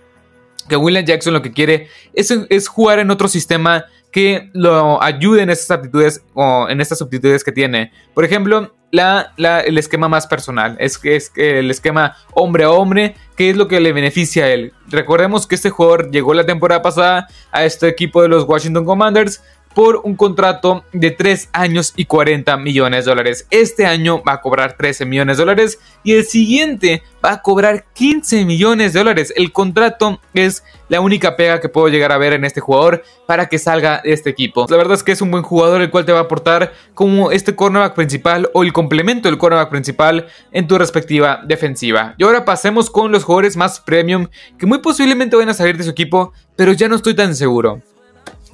que 0.68 0.76
William 0.76 1.04
Jackson 1.04 1.32
lo 1.32 1.42
que 1.42 1.52
quiere 1.52 1.86
es, 2.12 2.32
es 2.50 2.66
jugar 2.66 2.98
en 2.98 3.12
otro 3.12 3.28
sistema 3.28 3.84
que 4.10 4.50
lo 4.52 5.00
ayude 5.00 5.42
en 5.42 5.50
estas 5.50 5.70
aptitudes 5.70 6.22
o 6.34 6.68
en 6.68 6.80
estas 6.80 7.00
aptitudes 7.02 7.44
que 7.44 7.52
tiene. 7.52 7.92
Por 8.14 8.24
ejemplo, 8.24 8.74
la, 8.90 9.32
el 9.60 9.78
esquema 9.78 10.08
más 10.08 10.26
personal, 10.26 10.76
es, 10.78 11.00
es 11.04 11.32
el 11.36 11.70
esquema 11.70 12.16
hombre 12.32 12.64
a 12.64 12.70
hombre, 12.70 13.14
que 13.36 13.50
es 13.50 13.56
lo 13.56 13.68
que 13.68 13.80
le 13.80 13.92
beneficia 13.92 14.44
a 14.44 14.48
él. 14.48 14.72
Recordemos 14.88 15.46
que 15.46 15.54
este 15.54 15.70
jugador 15.70 16.10
llegó 16.10 16.34
la 16.34 16.46
temporada 16.46 16.82
pasada 16.82 17.28
a 17.52 17.64
este 17.64 17.88
equipo 17.88 18.22
de 18.22 18.28
los 18.28 18.44
Washington 18.44 18.84
Commanders 18.84 19.42
por 19.76 20.00
un 20.04 20.16
contrato 20.16 20.86
de 20.94 21.10
3 21.10 21.50
años 21.52 21.92
y 21.96 22.06
40 22.06 22.56
millones 22.56 23.04
de 23.04 23.10
dólares. 23.10 23.46
Este 23.50 23.84
año 23.84 24.22
va 24.26 24.32
a 24.32 24.40
cobrar 24.40 24.78
13 24.78 25.04
millones 25.04 25.36
de 25.36 25.42
dólares 25.42 25.78
y 26.02 26.14
el 26.14 26.24
siguiente 26.24 27.02
va 27.22 27.32
a 27.32 27.42
cobrar 27.42 27.84
15 27.92 28.46
millones 28.46 28.94
de 28.94 29.00
dólares. 29.00 29.34
El 29.36 29.52
contrato 29.52 30.18
es 30.32 30.64
la 30.88 31.02
única 31.02 31.36
pega 31.36 31.60
que 31.60 31.68
puedo 31.68 31.88
llegar 31.88 32.10
a 32.10 32.16
ver 32.16 32.32
en 32.32 32.46
este 32.46 32.62
jugador 32.62 33.04
para 33.26 33.50
que 33.50 33.58
salga 33.58 34.00
de 34.02 34.14
este 34.14 34.30
equipo. 34.30 34.64
La 34.70 34.78
verdad 34.78 34.94
es 34.94 35.02
que 35.02 35.12
es 35.12 35.20
un 35.20 35.30
buen 35.30 35.42
jugador 35.42 35.82
el 35.82 35.90
cual 35.90 36.06
te 36.06 36.12
va 36.12 36.20
a 36.20 36.22
aportar 36.22 36.72
como 36.94 37.30
este 37.30 37.54
cornerback 37.54 37.94
principal 37.94 38.48
o 38.54 38.62
el 38.62 38.72
complemento 38.72 39.28
del 39.28 39.36
cornerback 39.36 39.68
principal 39.68 40.26
en 40.52 40.66
tu 40.66 40.78
respectiva 40.78 41.42
defensiva. 41.46 42.14
Y 42.16 42.24
ahora 42.24 42.46
pasemos 42.46 42.88
con 42.88 43.12
los 43.12 43.24
jugadores 43.24 43.58
más 43.58 43.78
premium 43.80 44.28
que 44.58 44.64
muy 44.64 44.78
posiblemente 44.78 45.36
van 45.36 45.50
a 45.50 45.54
salir 45.54 45.76
de 45.76 45.84
su 45.84 45.90
equipo, 45.90 46.32
pero 46.56 46.72
ya 46.72 46.88
no 46.88 46.96
estoy 46.96 47.12
tan 47.12 47.36
seguro. 47.36 47.82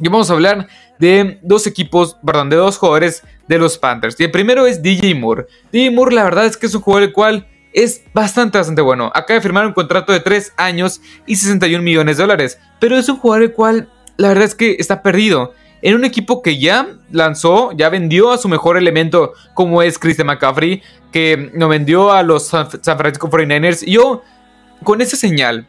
Y 0.02 0.08
vamos 0.08 0.28
a 0.30 0.32
hablar 0.32 0.66
de 0.98 1.38
dos 1.42 1.66
equipos, 1.68 2.16
perdón, 2.26 2.50
de 2.50 2.56
dos 2.56 2.76
jugadores 2.76 3.22
de 3.46 3.58
los 3.58 3.78
Panthers. 3.78 4.18
Y 4.18 4.24
el 4.24 4.32
primero 4.32 4.66
es 4.66 4.82
DJ 4.82 5.14
Moore. 5.14 5.46
DJ 5.70 5.92
Moore, 5.92 6.14
la 6.14 6.24
verdad 6.24 6.46
es 6.46 6.56
que 6.56 6.66
es 6.66 6.74
un 6.74 6.82
jugador 6.82 7.04
el 7.04 7.12
cual 7.12 7.46
es 7.72 8.02
bastante, 8.12 8.58
bastante 8.58 8.82
bueno. 8.82 9.12
Acaba 9.14 9.36
de 9.36 9.42
firmar 9.42 9.64
un 9.64 9.72
contrato 9.72 10.12
de 10.12 10.18
3 10.18 10.54
años 10.56 11.00
y 11.24 11.36
61 11.36 11.84
millones 11.84 12.16
de 12.16 12.24
dólares. 12.24 12.58
Pero 12.80 12.96
es 12.96 13.08
un 13.08 13.16
jugador 13.16 13.44
el 13.44 13.52
cual, 13.52 13.92
la 14.16 14.28
verdad 14.28 14.44
es 14.44 14.56
que 14.56 14.76
está 14.80 15.02
perdido. 15.02 15.54
En 15.82 15.94
un 15.94 16.04
equipo 16.04 16.42
que 16.42 16.58
ya 16.58 16.88
lanzó, 17.12 17.70
ya 17.72 17.88
vendió 17.88 18.32
a 18.32 18.38
su 18.38 18.48
mejor 18.48 18.76
elemento, 18.76 19.34
como 19.54 19.82
es 19.82 20.00
Christian 20.00 20.26
McCaffrey, 20.26 20.82
que 21.12 21.52
no 21.54 21.68
vendió 21.68 22.12
a 22.12 22.24
los 22.24 22.48
San 22.48 22.68
Francisco 22.68 23.30
49ers. 23.30 23.84
Y 23.86 23.92
yo, 23.92 24.22
con 24.82 25.00
esa 25.00 25.16
señal 25.16 25.68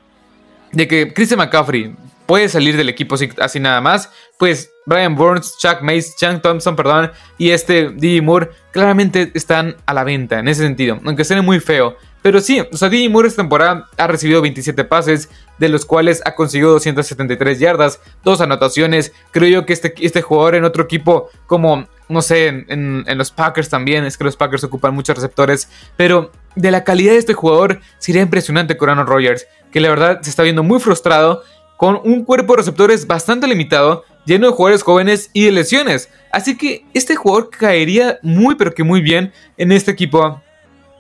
de 0.72 0.88
que 0.88 1.14
Christian 1.14 1.38
McCaffrey 1.38 1.96
puede 2.34 2.50
salir 2.50 2.76
del 2.76 2.90
equipo 2.90 3.16
así, 3.38 3.60
nada 3.60 3.80
más, 3.80 4.10
pues 4.40 4.72
Brian 4.88 5.14
Burns, 5.14 5.56
Chuck 5.60 5.82
Mace, 5.84 6.14
Chang 6.18 6.42
Thompson, 6.42 6.76
perdón, 6.76 7.12
y 7.38 7.52
este 7.52 7.92
DJ 7.92 8.24
Moore 8.24 8.50
claramente 8.72 9.30
están 9.36 9.76
a 9.86 9.94
la 9.94 10.04
venta 10.04 10.40
en 10.40 10.48
ese 10.48 10.64
sentido, 10.64 11.00
aunque 11.06 11.26
suene 11.26 11.44
muy 11.44 11.60
feo. 11.60 11.96
Pero 12.24 12.42
sí, 12.42 12.60
o 12.60 12.76
sea, 12.76 12.90
DJ 12.90 13.10
Moore 13.10 13.28
esta 13.28 13.44
temporada 13.44 13.88
ha 13.98 14.08
recibido 14.08 14.42
27 14.42 14.84
pases, 14.84 15.30
de 15.60 15.70
los 15.70 15.86
cuales 15.86 16.24
ha 16.26 16.34
conseguido 16.34 16.72
273 16.72 17.60
yardas, 17.60 18.00
dos 18.24 18.42
anotaciones. 18.42 19.14
Creo 19.30 19.50
yo 19.50 19.66
que 19.68 19.74
este, 19.74 19.94
este 20.00 20.24
jugador 20.24 20.56
en 20.56 20.64
otro 20.64 20.86
equipo, 20.86 21.30
como, 21.46 21.88
no 22.10 22.24
sé, 22.24 22.48
en, 22.48 23.04
en 23.06 23.18
los 23.20 23.30
Packers 23.30 23.70
también, 23.70 24.06
es 24.06 24.18
que 24.18 24.24
los 24.24 24.38
Packers 24.38 24.64
ocupan 24.64 24.96
muchos 24.96 25.16
receptores, 25.16 25.70
pero 25.98 26.32
de 26.56 26.72
la 26.72 26.84
calidad 26.84 27.12
de 27.12 27.20
este 27.20 27.36
jugador 27.36 27.80
sería 28.00 28.24
impresionante 28.24 28.76
con 28.76 28.90
Aaron 28.90 29.06
Rodgers, 29.06 29.46
que 29.72 29.80
la 29.80 29.90
verdad 29.90 30.20
se 30.24 30.32
está 30.32 30.42
viendo 30.42 30.64
muy 30.64 30.80
frustrado 30.80 31.44
con 31.84 32.00
un 32.06 32.24
cuerpo 32.24 32.54
de 32.54 32.60
receptores 32.60 33.08
bastante 33.08 33.46
limitado, 33.46 34.06
lleno 34.24 34.48
de 34.48 34.54
jugadores 34.54 34.84
jóvenes 34.84 35.30
y 35.34 35.44
de 35.44 35.52
lesiones. 35.52 36.08
Así 36.32 36.56
que 36.56 36.86
este 36.94 37.18
jugador 37.18 37.50
caería 37.50 38.20
muy 38.22 38.56
pero 38.56 38.74
que 38.74 38.86
muy 38.86 39.02
bien 39.02 39.34
en 39.58 39.74
este 39.74 39.92
equipo 39.92 40.42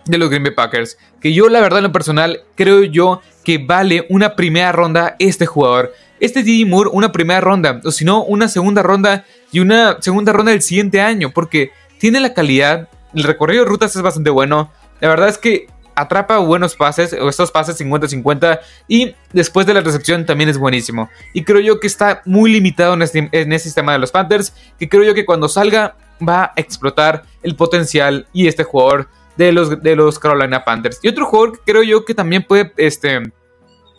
de 0.03 0.17
los 0.17 0.29
Green 0.29 0.43
Bay 0.43 0.51
Packers. 0.51 0.97
Que 1.21 1.31
yo 1.31 1.47
la 1.47 1.61
verdad 1.61 1.79
en 1.79 1.85
lo 1.85 1.93
personal 1.93 2.41
creo 2.55 2.83
yo 2.83 3.21
que 3.45 3.59
vale 3.59 4.05
una 4.09 4.35
primera 4.35 4.73
ronda 4.73 5.15
este 5.19 5.45
jugador. 5.45 5.93
Este 6.19 6.43
DJ 6.43 6.65
Moore 6.65 6.89
una 6.91 7.13
primera 7.13 7.39
ronda, 7.39 7.79
o 7.85 7.89
si 7.89 8.03
no 8.03 8.21
una 8.25 8.49
segunda 8.49 8.83
ronda 8.83 9.23
y 9.53 9.61
una 9.61 10.01
segunda 10.01 10.33
ronda 10.33 10.51
del 10.51 10.61
siguiente 10.61 10.99
año. 10.99 11.31
Porque 11.33 11.71
tiene 11.97 12.19
la 12.19 12.33
calidad, 12.33 12.89
el 13.15 13.23
recorrido 13.23 13.63
de 13.63 13.69
rutas 13.69 13.95
es 13.95 14.01
bastante 14.01 14.31
bueno. 14.31 14.69
La 14.99 15.07
verdad 15.07 15.29
es 15.29 15.37
que 15.37 15.67
atrapa 15.95 16.37
buenos 16.39 16.75
pases, 16.75 17.13
o 17.13 17.29
estos 17.29 17.51
pases 17.51 17.79
50-50, 17.79 18.59
y 18.87 19.15
después 19.31 19.65
de 19.65 19.73
la 19.73 19.81
recepción 19.81 20.25
también 20.25 20.49
es 20.49 20.57
buenísimo. 20.57 21.09
Y 21.33 21.43
creo 21.43 21.61
yo 21.61 21.79
que 21.79 21.87
está 21.87 22.21
muy 22.25 22.51
limitado 22.51 22.93
en 22.93 23.01
este, 23.01 23.29
en 23.31 23.53
este 23.53 23.69
sistema 23.69 23.93
de 23.93 23.99
los 23.99 24.11
Panthers, 24.11 24.53
que 24.79 24.89
creo 24.89 25.03
yo 25.03 25.13
que 25.13 25.25
cuando 25.25 25.47
salga 25.47 25.95
va 26.27 26.43
a 26.45 26.53
explotar 26.55 27.23
el 27.41 27.55
potencial 27.55 28.27
y 28.33 28.47
este 28.47 28.63
jugador 28.63 29.09
de 29.37 29.51
los, 29.51 29.81
de 29.81 29.95
los 29.95 30.19
Carolina 30.19 30.63
Panthers. 30.63 30.99
Y 31.01 31.07
otro 31.07 31.25
jugador 31.25 31.53
que 31.53 31.71
creo 31.71 31.83
yo 31.83 32.05
que 32.05 32.13
también 32.13 32.43
puede 32.43 32.71
este, 32.77 33.21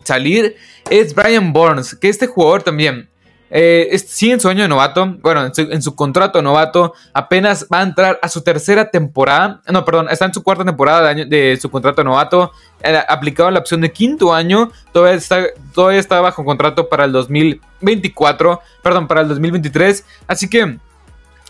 salir 0.04 0.56
es 0.90 1.14
Brian 1.14 1.52
Burns, 1.52 1.94
que 1.94 2.08
este 2.08 2.26
jugador 2.26 2.62
también 2.62 3.08
eh, 3.50 3.96
sigue 3.98 4.32
en 4.32 4.40
su 4.40 4.48
año 4.48 4.62
de 4.62 4.68
novato, 4.68 5.16
bueno, 5.20 5.50
en 5.56 5.82
su, 5.82 5.94
contrato 5.94 6.42
novato, 6.42 6.94
apenas 7.12 7.66
va 7.72 7.80
a 7.80 7.82
entrar 7.82 8.18
a 8.22 8.28
su 8.28 8.42
tercera 8.42 8.90
temporada, 8.90 9.60
no, 9.70 9.84
perdón, 9.84 10.08
está 10.10 10.24
en 10.24 10.34
su 10.34 10.42
cuarta 10.42 10.64
temporada 10.64 11.14
de, 11.14 11.58
su 11.60 11.70
contrato 11.70 12.02
novato, 12.02 12.52
eh, 12.82 13.00
aplicado 13.08 13.50
la 13.50 13.60
opción 13.60 13.80
de 13.80 13.92
quinto 13.92 14.34
año, 14.34 14.70
todavía 14.92 15.16
está, 15.16 15.44
todavía 15.72 16.00
está 16.00 16.20
bajo 16.20 16.44
contrato 16.44 16.88
para 16.88 17.04
el 17.04 17.12
2024, 17.12 18.60
perdón, 18.82 19.06
para 19.06 19.20
el 19.20 19.28
2023, 19.28 20.04
así 20.26 20.48
que 20.48 20.78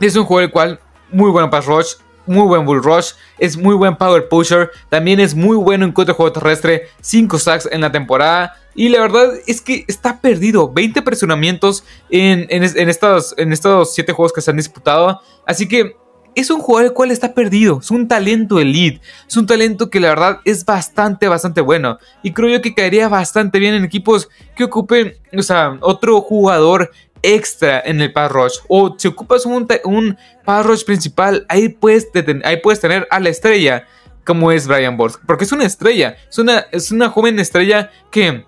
es 0.00 0.16
un 0.16 0.24
juego 0.24 0.40
el 0.40 0.50
cual 0.50 0.80
muy 1.10 1.30
bueno 1.30 1.48
para 1.48 1.64
rush, 1.64 1.94
muy 2.26 2.46
buen 2.46 2.64
bull 2.64 2.82
rush, 2.82 3.12
es 3.38 3.56
muy 3.56 3.74
buen 3.74 3.96
power 3.96 4.28
pusher, 4.28 4.70
también 4.88 5.20
es 5.20 5.34
muy 5.34 5.56
bueno 5.56 5.84
en 5.84 5.92
contra 5.92 6.12
de 6.12 6.16
juego 6.16 6.32
terrestre, 6.32 6.88
5 7.00 7.38
sacks 7.38 7.68
en 7.70 7.80
la 7.80 7.92
temporada. 7.92 8.56
Y 8.74 8.88
la 8.88 9.00
verdad 9.00 9.32
es 9.46 9.60
que 9.60 9.84
está 9.88 10.20
perdido. 10.20 10.72
20 10.72 11.02
presionamientos 11.02 11.84
en, 12.10 12.46
estos, 12.50 13.34
en 13.36 13.52
estos 13.52 13.94
7 13.94 14.12
juegos 14.12 14.32
que 14.32 14.40
se 14.40 14.50
han 14.50 14.56
disputado. 14.56 15.20
Así 15.46 15.68
que 15.68 15.96
es 16.34 16.50
un 16.50 16.60
jugador 16.60 16.86
el 16.86 16.92
cual 16.92 17.10
está 17.10 17.34
perdido. 17.34 17.78
Es 17.80 17.90
un 17.90 18.08
talento 18.08 18.58
elite. 18.58 19.00
Es 19.28 19.36
un 19.36 19.46
talento 19.46 19.90
que 19.90 20.00
la 20.00 20.08
verdad 20.08 20.40
es 20.44 20.64
bastante, 20.64 21.28
bastante 21.28 21.60
bueno. 21.60 21.98
Y 22.22 22.32
creo 22.32 22.48
yo 22.48 22.62
que 22.62 22.74
caería 22.74 23.08
bastante 23.08 23.58
bien 23.58 23.74
en 23.74 23.84
equipos 23.84 24.28
que 24.56 24.64
ocupen, 24.64 25.14
o 25.36 25.42
sea, 25.42 25.78
otro 25.80 26.20
jugador 26.20 26.90
extra 27.22 27.80
en 27.80 28.00
el 28.00 28.12
pass 28.12 28.30
rush. 28.30 28.54
O 28.68 28.94
si 28.98 29.08
ocupas 29.08 29.46
un, 29.46 29.66
un 29.84 30.18
pass 30.44 30.66
rush 30.66 30.84
principal, 30.84 31.46
ahí 31.48 31.68
puedes, 31.68 32.08
ahí 32.44 32.56
puedes 32.58 32.80
tener 32.80 33.06
a 33.10 33.20
la 33.20 33.28
estrella. 33.28 33.86
Como 34.24 34.50
es 34.50 34.66
Brian 34.66 34.96
Bors. 34.96 35.18
Porque 35.26 35.44
es 35.44 35.52
una 35.52 35.66
estrella. 35.66 36.16
Es 36.30 36.38
una, 36.38 36.60
es 36.72 36.90
una 36.90 37.10
joven 37.10 37.38
estrella 37.38 37.90
que 38.10 38.46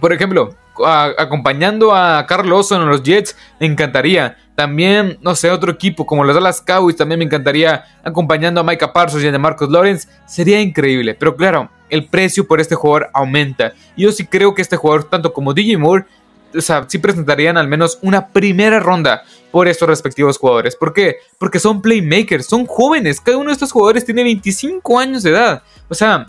por 0.00 0.12
ejemplo, 0.12 0.54
acompañando 0.84 1.94
a 1.94 2.24
Carlos 2.26 2.70
en 2.72 2.86
los 2.86 3.02
Jets, 3.02 3.36
me 3.58 3.66
encantaría. 3.66 4.36
También, 4.54 5.18
no 5.22 5.34
sé, 5.34 5.50
otro 5.50 5.72
equipo 5.72 6.04
como 6.04 6.24
los 6.24 6.34
Dallas 6.34 6.60
Cowboys, 6.60 6.96
también 6.96 7.18
me 7.18 7.24
encantaría 7.24 7.84
acompañando 8.02 8.60
a 8.60 8.64
Micah 8.64 8.92
Parsons 8.92 9.24
y 9.24 9.28
a 9.28 9.38
Marcus 9.38 9.70
Lawrence. 9.70 10.08
Sería 10.26 10.60
increíble. 10.60 11.14
Pero 11.14 11.36
claro, 11.36 11.70
el 11.88 12.06
precio 12.06 12.46
por 12.46 12.60
este 12.60 12.74
jugador 12.74 13.08
aumenta. 13.14 13.72
Y 13.96 14.02
yo 14.02 14.12
sí 14.12 14.26
creo 14.26 14.54
que 14.54 14.62
este 14.62 14.76
jugador, 14.76 15.04
tanto 15.04 15.32
como 15.32 15.54
DJ 15.54 15.78
Moore, 15.78 16.04
o 16.54 16.60
sea, 16.60 16.84
sí 16.88 16.98
presentarían 16.98 17.56
al 17.56 17.68
menos 17.68 17.98
una 18.02 18.28
primera 18.28 18.80
ronda 18.80 19.22
por 19.50 19.68
estos 19.68 19.88
respectivos 19.88 20.38
jugadores. 20.38 20.76
¿Por 20.76 20.92
qué? 20.92 21.16
Porque 21.38 21.60
son 21.60 21.80
playmakers, 21.80 22.46
son 22.46 22.66
jóvenes. 22.66 23.20
Cada 23.20 23.36
uno 23.36 23.48
de 23.48 23.54
estos 23.54 23.72
jugadores 23.72 24.04
tiene 24.04 24.22
25 24.22 24.98
años 24.98 25.22
de 25.22 25.30
edad. 25.30 25.62
O 25.88 25.94
sea, 25.94 26.26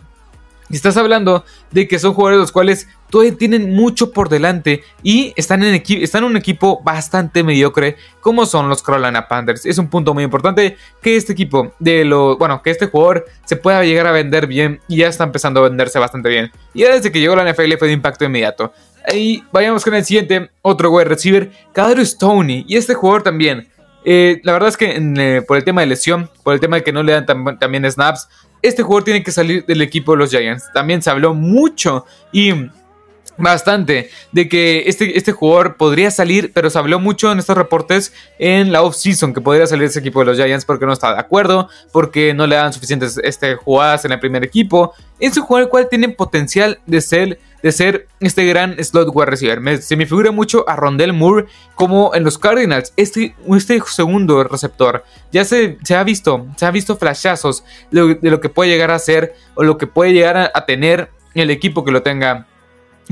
y 0.69 0.75
estás 0.75 0.97
hablando 0.97 1.43
de 1.71 1.87
que 1.87 1.99
son 1.99 2.13
jugadores 2.13 2.39
los 2.39 2.51
cuales 2.51 2.87
todavía 3.09 3.35
tienen 3.35 3.73
mucho 3.73 4.11
por 4.11 4.29
delante 4.29 4.83
y 5.01 5.33
están 5.35 5.63
en, 5.63 5.81
están 5.87 6.23
un 6.23 6.37
equipo 6.37 6.81
bastante 6.83 7.43
mediocre 7.43 7.97
como 8.21 8.45
son 8.45 8.69
los 8.69 8.83
Carolina 8.83 9.27
Panthers. 9.27 9.65
Es 9.65 9.77
un 9.77 9.89
punto 9.89 10.13
muy 10.13 10.23
importante 10.23 10.77
que 11.01 11.15
este 11.15 11.33
equipo 11.33 11.73
de 11.79 12.05
lo, 12.05 12.37
bueno, 12.37 12.61
que 12.61 12.69
este 12.69 12.87
jugador 12.87 13.25
se 13.45 13.55
pueda 13.55 13.83
llegar 13.83 14.07
a 14.07 14.11
vender 14.11 14.47
bien 14.47 14.79
y 14.87 14.97
ya 14.97 15.07
está 15.07 15.23
empezando 15.23 15.59
a 15.61 15.69
venderse 15.69 15.97
bastante 15.97 16.29
bien. 16.29 16.51
Y 16.73 16.81
ya 16.81 16.93
desde 16.93 17.11
que 17.11 17.19
llegó 17.19 17.35
la 17.35 17.51
NFL 17.51 17.73
fue 17.77 17.87
de 17.87 17.93
impacto 17.93 18.25
inmediato. 18.25 18.73
Y 19.13 19.43
vayamos 19.51 19.83
con 19.83 19.95
el 19.95 20.05
siguiente, 20.05 20.51
otro 20.61 20.91
wide 20.91 21.05
receiver, 21.05 21.51
Kadarius 21.73 22.17
Tony. 22.17 22.65
Y 22.67 22.77
este 22.77 22.93
jugador 22.93 23.23
también. 23.23 23.67
Eh, 24.05 24.39
la 24.43 24.53
verdad 24.53 24.69
es 24.69 24.77
que 24.77 24.95
eh, 24.97 25.41
por 25.41 25.57
el 25.57 25.63
tema 25.63 25.81
de 25.81 25.87
lesión, 25.87 26.29
por 26.43 26.53
el 26.53 26.59
tema 26.59 26.77
de 26.77 26.83
que 26.83 26.91
no 26.91 27.03
le 27.03 27.11
dan 27.11 27.25
también 27.59 27.89
snaps, 27.89 28.29
este 28.61 28.83
jugador 28.83 29.03
tiene 29.03 29.23
que 29.23 29.31
salir 29.31 29.65
del 29.65 29.81
equipo 29.81 30.11
de 30.11 30.17
los 30.17 30.29
Giants. 30.31 30.65
También 30.73 31.01
se 31.01 31.09
habló 31.09 31.33
mucho 31.33 32.05
y 32.31 32.53
bastante 33.39 34.09
de 34.31 34.49
que 34.49 34.83
este, 34.87 35.17
este 35.17 35.31
jugador 35.31 35.77
podría 35.77 36.11
salir, 36.11 36.51
pero 36.53 36.69
se 36.69 36.77
habló 36.77 36.99
mucho 36.99 37.31
en 37.31 37.39
estos 37.39 37.57
reportes 37.57 38.13
en 38.37 38.71
la 38.71 38.83
off-season 38.83 39.33
que 39.33 39.41
podría 39.41 39.65
salir 39.65 39.85
ese 39.85 39.99
equipo 39.99 40.19
de 40.19 40.27
los 40.27 40.37
Giants 40.37 40.65
porque 40.65 40.85
no 40.85 40.93
está 40.93 41.13
de 41.13 41.19
acuerdo, 41.19 41.69
porque 41.91 42.33
no 42.33 42.45
le 42.45 42.55
dan 42.55 42.73
suficientes 42.73 43.19
este, 43.23 43.55
jugadas 43.55 44.05
en 44.05 44.11
el 44.11 44.19
primer 44.19 44.43
equipo. 44.43 44.93
Es 45.19 45.35
un 45.37 45.43
jugador 45.43 45.67
el 45.67 45.69
cual 45.69 45.87
tiene 45.89 46.09
potencial 46.09 46.79
de 46.85 47.01
ser, 47.01 47.39
de 47.61 47.71
ser 47.71 48.07
este 48.19 48.45
gran 48.45 48.81
slot 48.83 49.09
wide 49.13 49.25
receiver. 49.25 49.81
se 49.81 49.95
me 49.95 50.05
figura 50.05 50.31
mucho 50.31 50.67
a 50.67 50.75
Rondell 50.75 51.13
Moore 51.13 51.47
como 51.75 52.13
en 52.15 52.23
los 52.23 52.37
Cardinals, 52.37 52.93
este, 52.95 53.35
este 53.55 53.81
segundo 53.87 54.43
receptor. 54.43 55.03
Ya 55.31 55.43
se, 55.43 55.77
se 55.83 55.95
ha 55.95 56.03
visto, 56.03 56.47
se 56.55 56.65
ha 56.65 56.71
visto 56.71 56.95
flashazos 56.95 57.63
de, 57.91 58.17
lo 58.21 58.39
que 58.39 58.49
puede 58.49 58.69
llegar 58.69 58.91
a 58.91 58.99
ser 58.99 59.35
o 59.55 59.63
lo 59.63 59.77
que 59.77 59.87
puede 59.87 60.13
llegar 60.13 60.37
a, 60.37 60.51
a 60.53 60.65
tener 60.65 61.09
el 61.33 61.51
equipo 61.51 61.83
que 61.83 61.91
lo 61.91 62.01
tenga 62.01 62.47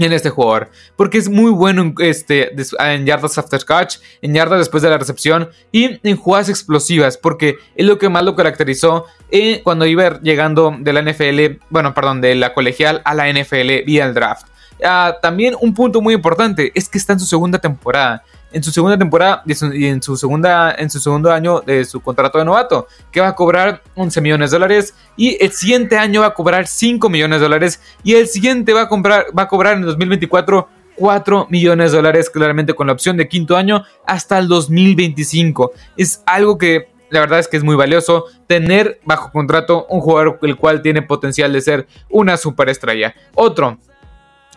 en 0.06 0.13
este 0.13 0.30
jugador. 0.30 0.70
Porque 0.96 1.18
es 1.18 1.30
muy 1.30 1.51
bueno 1.51 1.82
en, 1.82 1.96
este, 2.00 2.51
en 2.80 3.06
yardas 3.06 3.38
after 3.38 3.63
catch, 3.66 3.98
en 4.22 4.34
yardas 4.34 4.60
después 4.60 4.84
de 4.84 4.89
la 4.89 4.98
recepción 4.98 5.50
y 5.72 6.00
en 6.08 6.18
jugadas 6.18 6.50
explosivas. 6.50 7.18
Porque 7.18 7.58
es 7.75 7.86
lo 7.86 7.98
que 7.98 8.10
más 8.10 8.24
lo 8.24 8.36
caracterizó 8.36 9.06
eh, 9.32 9.62
cuando 9.63 9.86
iba 9.86 10.20
llegando 10.22 10.75
de 10.80 10.94
la 10.94 11.01
NFL, 11.01 11.60
bueno, 11.70 11.94
perdón, 11.94 12.22
de 12.22 12.36
la 12.36 12.54
colegial 12.54 13.01
a 13.06 13.13
la 13.13 13.32
NFL 13.32 13.84
vía 13.86 14.06
el 14.06 14.13
draft. 14.13 14.48
Ah, 14.84 15.18
también 15.22 15.56
un 15.60 15.74
punto 15.74 16.01
muy 16.01 16.13
importante 16.13 16.72
es 16.75 16.88
que 16.88 17.00
está 17.00 17.13
en 17.13 17.20
su 17.20 17.25
segunda 17.25 17.58
temporada 17.58 18.24
en 18.51 18.63
su 18.63 18.72
segunda 18.72 18.98
temporada 18.98 19.44
y 19.46 19.86
en 19.86 20.01
su, 20.01 20.16
segunda, 20.16 20.74
en 20.77 20.89
su 20.89 21.00
segundo 21.00 21.32
año 21.32 21.62
de 21.62 21.86
su 21.86 22.01
contrato 22.01 22.38
de 22.38 22.46
novato, 22.46 22.88
que 23.12 23.22
va 23.22 23.30
a 23.30 23.36
cobrar 23.36 23.82
11 23.96 24.22
millones 24.22 24.51
de 24.51 24.56
dólares 24.56 24.94
y 25.16 25.38
el 25.44 25.51
siguiente 25.51 25.98
año 25.98 26.22
va 26.22 26.27
a 26.27 26.34
cobrar 26.34 26.68
5 26.68 27.10
millones 27.10 27.39
de 27.39 27.46
dólares 27.46 27.82
y 28.04 28.16
el 28.16 28.27
siguiente 28.27 28.74
va 28.74 28.84
a, 28.84 28.89
comprar, 28.89 29.27
va 29.38 29.44
a 29.44 29.48
cobrar 29.48 29.75
en 29.75 29.84
2024 29.84 30.70
4 30.96 31.48
millones 31.51 31.92
de 31.92 31.98
dólares 31.98 32.30
claramente 32.30 32.74
con 32.74 32.88
la 32.88 32.94
opción 32.94 33.18
de 33.18 33.27
quinto 33.27 33.56
año 33.56 33.84
hasta 34.06 34.39
el 34.39 34.48
2025. 34.48 35.72
Es 35.96 36.24
algo 36.25 36.58
que 36.58 36.89
la 37.10 37.20
verdad 37.22 37.39
es 37.39 37.48
que 37.48 37.58
es 37.58 37.63
muy 37.63 37.75
valioso 37.75 38.25
tener 38.48 39.00
bajo 39.06 39.32
contrato 39.32 39.86
un 39.89 40.01
jugador 40.01 40.39
el 40.42 40.58
cual 40.58 40.82
tiene 40.82 41.01
potencial 41.04 41.54
de 41.54 41.62
ser 41.62 41.88
una 42.10 42.36
superestrella. 42.36 43.13
Otro, 43.36 43.77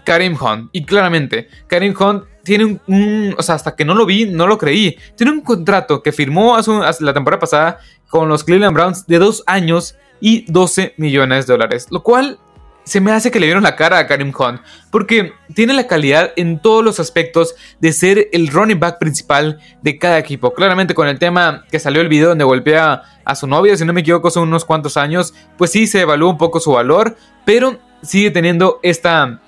Karim 0.05 0.37
Hunt. 0.41 0.71
Y 0.73 0.85
claramente, 0.85 1.49
Karim 1.67 1.95
Hunt 1.99 2.25
tiene 2.43 2.81
un, 2.87 3.35
O 3.39 3.43
sea, 3.43 3.55
hasta 3.55 3.77
que 3.77 3.85
no 3.85 3.95
lo 3.95 4.07
vi, 4.07 4.27
no 4.27 4.47
lo 4.47 4.59
creí. 4.59 4.97
Tiene 5.17 5.33
un 5.33 5.41
contrato 5.41 6.03
que 6.03 6.13
firmó 6.13 6.57
hace, 6.57 6.73
la 7.01 7.15
temporada 7.15 7.41
pasada 7.41 7.79
con 8.09 8.29
los 8.29 8.45
Cleveland 8.45 8.75
Browns 8.75 9.07
de 9.07 9.19
dos 9.19 9.43
años 9.47 9.97
y 10.21 10.51
12 10.51 10.95
millones 10.97 11.47
de 11.47 11.55
dólares. 11.55 11.87
Lo 11.91 12.03
cual 12.03 12.39
se 12.85 13.01
me 13.01 13.13
hace 13.13 13.31
que 13.31 13.39
le 13.39 13.47
vieron 13.47 13.63
la 13.63 13.77
cara 13.77 13.99
a 13.99 14.07
Karim 14.07 14.33
Hunt. 14.37 14.61
Porque 14.91 15.33
tiene 15.55 15.75
la 15.75 15.87
calidad 15.87 16.33
en 16.37 16.61
todos 16.61 16.85
los 16.85 16.99
aspectos 16.99 17.55
de 17.81 17.93
ser 17.93 18.29
el 18.33 18.49
running 18.49 18.81
back 18.81 18.99
principal 18.99 19.61
de 19.83 19.99
cada 19.99 20.19
equipo. 20.19 20.55
Claramente 20.55 20.95
con 20.95 21.07
el 21.07 21.19
tema 21.19 21.65
que 21.71 21.79
salió 21.79 22.01
el 22.03 22.09
video 22.09 22.31
donde 22.31 22.45
golpea 22.45 23.03
a 23.25 23.35
su 23.37 23.47
novia, 23.47 23.77
si 23.77 23.85
no 23.85 23.93
me 23.93 24.01
equivoco, 24.01 24.31
son 24.31 24.49
unos 24.49 24.65
cuantos 24.65 24.97
años. 24.97 25.35
Pues 25.57 25.71
sí, 25.71 25.87
se 25.87 26.01
evalúa 26.01 26.31
un 26.31 26.39
poco 26.39 26.59
su 26.59 26.73
valor. 26.73 27.17
Pero 27.45 27.79
sigue 28.03 28.31
teniendo 28.31 28.81
esta 28.83 29.41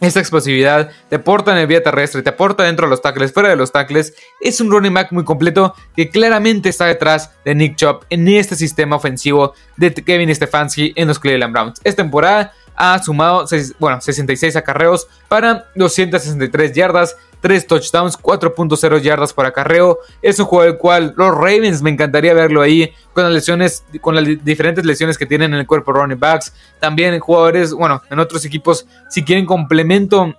esta 0.00 0.20
explosividad, 0.20 0.90
te 1.08 1.16
aporta 1.16 1.52
en 1.52 1.58
el 1.58 1.66
vía 1.66 1.82
terrestre, 1.82 2.22
te 2.22 2.30
aporta 2.30 2.64
dentro 2.64 2.86
de 2.86 2.90
los 2.90 3.00
tackles, 3.00 3.32
fuera 3.32 3.48
de 3.48 3.56
los 3.56 3.72
tackles. 3.72 4.14
Es 4.40 4.60
un 4.60 4.70
running 4.70 4.92
back 4.92 5.12
muy 5.12 5.24
completo 5.24 5.74
que 5.94 6.10
claramente 6.10 6.68
está 6.68 6.86
detrás 6.86 7.30
de 7.44 7.54
Nick 7.54 7.76
Chop 7.76 8.04
en 8.10 8.26
este 8.28 8.56
sistema 8.56 8.96
ofensivo 8.96 9.54
de 9.76 9.94
Kevin 9.94 10.34
Stefanski 10.34 10.92
en 10.96 11.08
los 11.08 11.18
Cleveland 11.18 11.52
Browns. 11.52 11.80
Esta 11.84 12.02
temporada 12.02 12.52
ha 12.76 13.00
sumado 13.02 13.46
bueno, 13.78 14.00
66 14.00 14.56
acarreos 14.56 15.06
para 15.28 15.66
263 15.76 16.72
yardas, 16.72 17.16
3 17.44 17.66
touchdowns, 17.66 18.18
4.0 18.18 19.00
yardas 19.02 19.34
por 19.34 19.44
acarreo. 19.44 19.98
Es 20.22 20.40
un 20.40 20.46
juego 20.46 20.64
del 20.64 20.78
cual 20.78 21.12
los 21.14 21.30
Ravens 21.34 21.82
me 21.82 21.90
encantaría 21.90 22.32
verlo 22.32 22.62
ahí 22.62 22.90
con 23.12 23.24
las 23.24 23.34
lesiones, 23.34 23.84
con 24.00 24.14
las 24.14 24.24
diferentes 24.42 24.86
lesiones 24.86 25.18
que 25.18 25.26
tienen 25.26 25.52
en 25.52 25.60
el 25.60 25.66
cuerpo 25.66 25.92
running 25.92 26.18
backs. 26.18 26.54
También 26.80 27.20
jugadores, 27.20 27.74
bueno, 27.74 28.00
en 28.08 28.18
otros 28.18 28.46
equipos, 28.46 28.86
si 29.10 29.22
quieren 29.22 29.44
complemento 29.44 30.34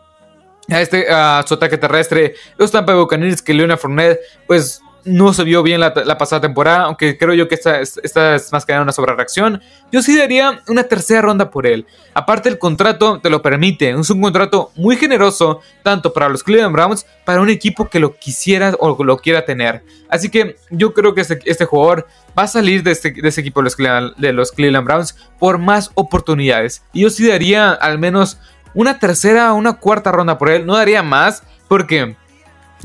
a 0.67 0.81
este 0.81 1.05
a 1.07 1.45
su 1.45 1.53
ataque 1.53 1.77
terrestre, 1.77 2.33
los 2.57 2.71
Tampa 2.71 2.95
Buccaneers 2.95 3.43
que 3.43 3.53
Leona 3.53 3.77
Fournette, 3.77 4.19
pues 4.47 4.81
no 5.05 5.33
se 5.33 5.43
vio 5.43 5.61
bien 5.61 5.79
la, 5.79 5.93
pasada 6.17 6.41
temporada, 6.41 6.85
aunque 6.85 7.17
creo 7.17 7.33
yo 7.33 7.47
que 7.47 7.55
esta, 7.55 7.79
esta 7.79 8.35
es 8.35 8.51
más 8.51 8.65
que 8.65 8.73
nada 8.73 8.83
una 8.83 8.91
sobrereacción. 8.91 9.61
Yo 9.91 10.01
sí 10.01 10.17
daría 10.17 10.61
una 10.67 10.83
tercera 10.83 11.21
ronda 11.21 11.51
por 11.51 11.67
él. 11.67 11.85
Aparte 12.13 12.49
el 12.49 12.57
contrato 12.57 13.19
te 13.21 13.29
lo 13.29 13.41
permite, 13.41 13.91
es 13.91 14.09
un 14.09 14.21
contrato 14.21 14.71
muy 14.75 14.97
generoso, 14.97 15.61
tanto 15.83 16.11
para 16.11 16.27
los 16.27 16.43
Cleveland 16.43 16.73
Browns, 16.73 17.05
para 17.23 17.39
un 17.39 17.49
equipo 17.49 17.87
que 17.87 17.99
lo 17.99 18.15
quisiera 18.15 18.75
o 18.79 19.03
lo 19.03 19.17
quiera 19.17 19.45
tener. 19.45 19.83
Así 20.09 20.29
que 20.29 20.57
yo 20.71 20.93
creo 20.93 21.13
que 21.13 21.21
este, 21.21 21.39
este 21.45 21.65
jugador 21.65 22.07
va 22.37 22.43
a 22.43 22.47
salir 22.47 22.81
de 22.81 22.91
este, 22.91 23.11
de 23.11 23.29
equipo 23.29 23.59
de 23.59 23.65
los, 23.65 23.75
Cleveland, 23.75 24.15
de 24.17 24.33
los 24.33 24.51
Cleveland 24.51 24.85
Browns 24.85 25.15
por 25.37 25.59
más 25.59 25.91
oportunidades. 25.93 26.83
Y 26.93 27.01
yo 27.01 27.11
sí 27.11 27.27
daría 27.27 27.71
al 27.71 27.99
menos 27.99 28.39
una 28.73 28.97
tercera 28.97 29.53
o 29.53 29.55
una 29.55 29.73
cuarta 29.73 30.11
ronda 30.11 30.37
por 30.37 30.49
él, 30.49 30.65
no 30.65 30.75
daría 30.75 31.03
más, 31.03 31.43
porque 31.67 31.99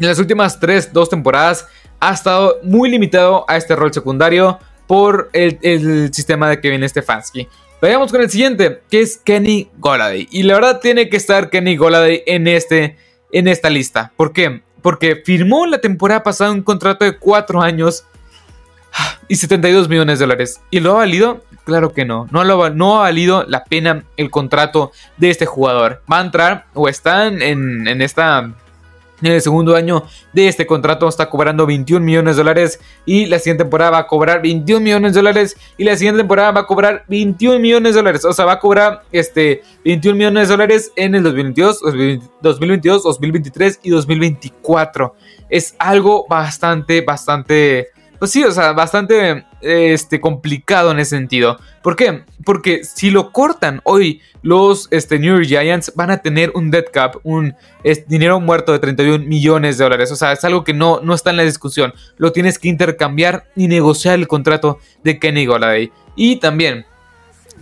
en 0.00 0.07
las 0.07 0.19
últimas 0.19 0.61
3, 0.61 0.92
2 0.92 1.11
temporadas 1.11 1.66
ha 2.01 2.13
estado 2.13 2.59
muy 2.63 2.91
limitado 2.91 3.45
a 3.47 3.57
este 3.57 3.77
rol 3.77 3.93
secundario 3.93 4.59
por 4.87 5.31
el, 5.33 6.13
sistema 6.13 6.49
de 6.49 6.61
Kevin 6.61 6.89
Stefanski. 6.89 7.47
Vayamos 7.81 8.11
con 8.11 8.21
el 8.21 8.31
siguiente, 8.31 8.83
que 8.91 9.01
es 9.01 9.19
Kenny 9.19 9.71
Goladay. 9.79 10.27
Y 10.31 10.43
la 10.43 10.55
verdad 10.55 10.81
tiene 10.81 11.09
que 11.09 11.17
estar 11.17 11.49
Kenny 11.49 11.77
Goladay 11.77 12.25
en, 12.27 12.49
este, 12.49 12.97
en 13.31 13.47
esta 13.47 13.71
lista. 13.71 14.13
¿Por 14.17 14.33
qué? 14.33 14.63
Porque 14.83 15.23
firmó 15.25 15.67
la 15.67 15.79
temporada 15.79 16.23
pasada 16.23 16.51
un 16.51 16.63
contrato 16.63 17.05
de 17.05 17.17
4 17.17 17.63
años 17.63 18.05
y 19.29 19.37
72 19.37 19.89
millones 19.89 20.19
de 20.19 20.25
dólares. 20.25 20.61
¿Y 20.71 20.81
lo 20.81 20.93
ha 20.93 20.95
valido? 20.95 21.45
Claro 21.65 21.93
que 21.93 22.05
no. 22.05 22.27
No, 22.33 22.97
ha 22.97 23.01
valido 23.01 23.45
la 23.47 23.65
pena 23.65 24.05
el 24.17 24.31
contrato 24.31 24.91
de 25.19 25.31
este 25.31 25.47
jugador. 25.47 26.03
Va 26.11 26.19
a 26.19 26.23
entrar 26.23 26.67
o 26.75 26.89
están 26.89 27.41
en, 27.43 27.87
en 27.87 28.03
esta 28.03 28.53
en 29.22 29.33
el 29.33 29.40
segundo 29.40 29.76
año 29.76 30.04
de 30.33 30.48
este 30.48 30.66
contrato 30.66 31.09
está 31.09 31.28
cobrando 31.28 31.66
21 31.66 32.04
millones 32.04 32.37
de 32.37 32.40
dólares 32.40 32.80
y 33.04 33.26
la 33.26 33.38
siguiente 33.38 33.64
temporada 33.64 33.90
va 33.90 33.98
a 33.98 34.06
cobrar 34.06 34.42
21 34.42 34.80
millones 34.80 35.12
de 35.12 35.18
dólares 35.18 35.56
y 35.76 35.85
la 35.85 35.96
siguiente 35.96 36.20
temporada 36.20 36.52
va 36.52 36.61
a 36.61 36.66
cobrar 36.66 37.04
21 37.09 37.59
millones 37.59 37.94
de 37.94 38.00
dólares. 38.00 38.24
O 38.24 38.33
sea, 38.33 38.44
va 38.44 38.52
a 38.52 38.61
cobrar 38.61 39.02
este 39.12 39.62
21 39.85 40.16
millones 40.16 40.48
de 40.48 40.54
dólares 40.54 40.92
en 40.96 41.14
el 41.14 41.22
2022, 41.22 41.80
2022, 42.42 43.02
2023 43.02 43.80
y 43.83 43.90
2024. 43.90 45.14
Es 45.48 45.74
algo 45.78 46.26
bastante, 46.28 47.00
bastante 47.00 47.88
pues 48.20 48.33
sí, 48.33 48.44
o 48.44 48.52
sea, 48.52 48.72
bastante 48.72 49.46
este, 49.62 50.20
complicado 50.20 50.90
en 50.90 50.98
ese 50.98 51.16
sentido. 51.16 51.59
¿Por 51.83 51.96
qué? 51.96 52.24
Porque 52.44 52.85
si 52.85 53.11
lo 53.11 53.33
cortan 53.33 53.80
hoy, 53.85 54.20
los 54.42 54.88
este, 54.90 55.18
New 55.18 55.35
York 55.37 55.46
Giants 55.46 55.92
van 55.96 56.11
a 56.11 56.18
tener 56.18 56.52
un 56.54 56.70
dead 56.70 56.85
cap, 56.92 57.16
un 57.22 57.54
dinero 58.09 58.38
muerto 58.38 58.72
de 58.72 58.78
31 58.78 59.24
millones 59.24 59.78
de 59.78 59.85
dólares. 59.85 60.12
O 60.12 60.16
sea, 60.16 60.33
es 60.33 60.44
algo 60.44 60.64
que 60.64 60.74
no, 60.74 61.00
no 61.02 61.14
está 61.14 61.30
en 61.30 61.38
la 61.38 61.44
discusión. 61.44 61.94
Lo 62.18 62.30
tienes 62.30 62.59
que 62.59 62.68
intercambiar 62.68 63.46
y 63.56 63.68
negociar 63.68 64.18
el 64.18 64.28
contrato 64.28 64.78
de 65.02 65.18
Kenny 65.18 65.46
Golladay. 65.46 65.90
Y 66.14 66.37
también, 66.37 66.85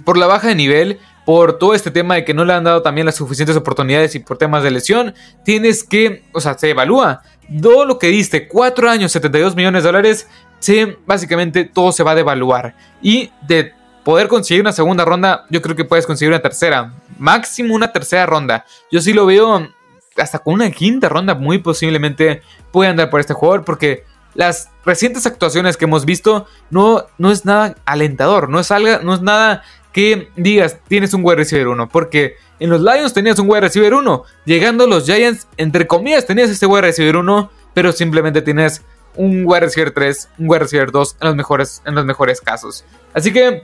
por 0.04 0.18
la 0.18 0.26
baja 0.26 0.48
de 0.48 0.56
nivel, 0.56 0.98
por 1.24 1.58
todo 1.58 1.74
este 1.74 1.92
tema 1.92 2.16
de 2.16 2.24
que 2.24 2.34
no 2.34 2.44
le 2.44 2.54
han 2.54 2.64
dado 2.64 2.82
también 2.82 3.04
las 3.04 3.14
suficientes 3.14 3.54
oportunidades 3.54 4.16
y 4.16 4.18
por 4.18 4.38
temas 4.38 4.64
de 4.64 4.72
lesión, 4.72 5.14
tienes 5.44 5.84
que, 5.84 6.24
o 6.32 6.40
sea, 6.40 6.58
se 6.58 6.70
evalúa 6.70 7.22
todo 7.62 7.84
lo 7.84 7.98
que 7.98 8.08
diste, 8.08 8.48
4 8.48 8.90
años, 8.90 9.12
72 9.12 9.54
millones 9.54 9.82
de 9.82 9.88
dólares, 9.88 10.28
sí, 10.58 10.96
básicamente 11.06 11.64
todo 11.64 11.92
se 11.92 12.02
va 12.02 12.12
a 12.12 12.14
devaluar. 12.14 12.74
Y 13.02 13.30
de 13.46 13.72
poder 14.04 14.28
conseguir 14.28 14.62
una 14.62 14.72
segunda 14.72 15.04
ronda, 15.04 15.44
yo 15.50 15.60
creo 15.60 15.76
que 15.76 15.84
puedes 15.84 16.06
conseguir 16.06 16.32
una 16.32 16.40
tercera. 16.40 16.92
Máximo 17.18 17.74
una 17.74 17.92
tercera 17.92 18.26
ronda. 18.26 18.64
Yo 18.90 19.00
sí 19.00 19.12
lo 19.12 19.26
veo 19.26 19.68
hasta 20.16 20.38
con 20.38 20.54
una 20.54 20.70
quinta 20.70 21.08
ronda, 21.08 21.34
muy 21.34 21.58
posiblemente 21.58 22.42
puede 22.72 22.90
andar 22.90 23.10
por 23.10 23.20
este 23.20 23.34
jugador, 23.34 23.64
porque 23.64 24.04
las 24.34 24.70
recientes 24.84 25.26
actuaciones 25.26 25.76
que 25.76 25.84
hemos 25.84 26.04
visto 26.04 26.46
no, 26.70 27.06
no 27.18 27.30
es 27.30 27.44
nada 27.44 27.76
alentador, 27.84 28.48
no 28.48 28.60
es, 28.60 28.70
algo, 28.70 29.02
no 29.02 29.14
es 29.14 29.20
nada 29.20 29.62
que 29.92 30.30
digas 30.36 30.78
tienes 30.86 31.14
un 31.14 31.24
wide 31.24 31.36
receiver 31.36 31.68
1, 31.68 31.88
porque 31.88 32.36
en 32.60 32.70
los 32.70 32.80
Lions 32.80 33.12
tenías 33.12 33.38
un 33.38 33.48
wide 33.48 33.62
receiver 33.62 33.94
1, 33.94 34.24
llegando 34.44 34.86
los 34.86 35.06
Giants, 35.06 35.48
entre 35.56 35.86
comillas, 35.86 36.26
tenías 36.26 36.50
este 36.50 36.66
wide 36.66 36.82
receiver 36.82 37.16
1, 37.16 37.50
pero 37.74 37.92
simplemente 37.92 38.42
tienes 38.42 38.82
un 39.16 39.44
wide 39.46 39.60
receiver 39.60 39.90
3, 39.92 40.28
un 40.38 40.48
wide 40.48 40.60
receiver 40.60 40.90
2 40.90 41.16
en 41.20 41.26
los 41.26 41.36
mejores, 41.36 41.82
en 41.84 41.94
los 41.94 42.04
mejores 42.04 42.40
casos. 42.40 42.84
Así 43.14 43.32
que 43.32 43.62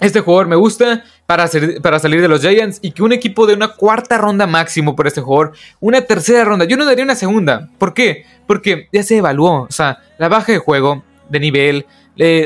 este 0.00 0.20
jugador 0.20 0.48
me 0.48 0.56
gusta 0.56 1.04
para, 1.26 1.48
para, 1.82 1.98
salir 1.98 2.20
de 2.20 2.28
los 2.28 2.40
Giants 2.40 2.78
y 2.82 2.90
que 2.90 3.02
un 3.02 3.12
equipo 3.12 3.46
de 3.46 3.54
una 3.54 3.68
cuarta 3.68 4.18
ronda 4.18 4.46
máximo 4.46 4.96
por 4.96 5.06
este 5.06 5.20
jugador, 5.20 5.52
una 5.80 6.02
tercera 6.02 6.44
ronda, 6.44 6.64
yo 6.64 6.76
no 6.76 6.84
daría 6.84 7.04
una 7.04 7.14
segunda. 7.14 7.68
¿Por 7.78 7.94
qué? 7.94 8.26
Porque 8.46 8.88
ya 8.92 9.02
se 9.02 9.18
evaluó, 9.18 9.62
o 9.62 9.72
sea, 9.72 9.98
la 10.18 10.28
baja 10.28 10.52
de 10.52 10.58
juego, 10.58 11.02
de 11.28 11.40
nivel, 11.40 11.86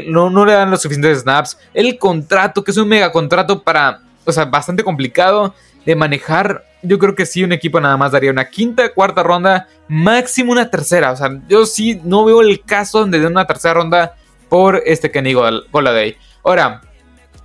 no, 0.06 0.30
no 0.30 0.44
le 0.44 0.52
dan 0.52 0.70
los 0.70 0.82
suficientes 0.82 1.20
snaps, 1.22 1.58
el 1.74 1.98
contrato, 1.98 2.62
que 2.62 2.70
es 2.70 2.76
un 2.76 2.88
mega 2.88 3.10
contrato 3.10 3.62
para, 3.62 4.00
o 4.24 4.32
sea, 4.32 4.44
bastante 4.44 4.84
complicado 4.84 5.54
de 5.88 5.96
manejar 5.96 6.66
yo 6.82 6.98
creo 6.98 7.14
que 7.14 7.24
sí, 7.24 7.42
un 7.42 7.52
equipo 7.52 7.80
nada 7.80 7.96
más 7.96 8.12
daría 8.12 8.30
una 8.30 8.50
quinta, 8.50 8.92
cuarta 8.92 9.22
ronda, 9.22 9.68
máximo 9.88 10.52
una 10.52 10.70
tercera. 10.70 11.12
O 11.12 11.16
sea, 11.16 11.40
yo 11.48 11.64
sí 11.64 11.98
no 12.04 12.26
veo 12.26 12.42
el 12.42 12.62
caso 12.62 13.00
donde 13.00 13.18
den 13.18 13.32
una 13.32 13.46
tercera 13.46 13.74
ronda 13.74 14.14
por 14.50 14.82
este 14.84 15.10
Kenny 15.10 15.32
Goladay. 15.32 16.16
Ahora, 16.44 16.82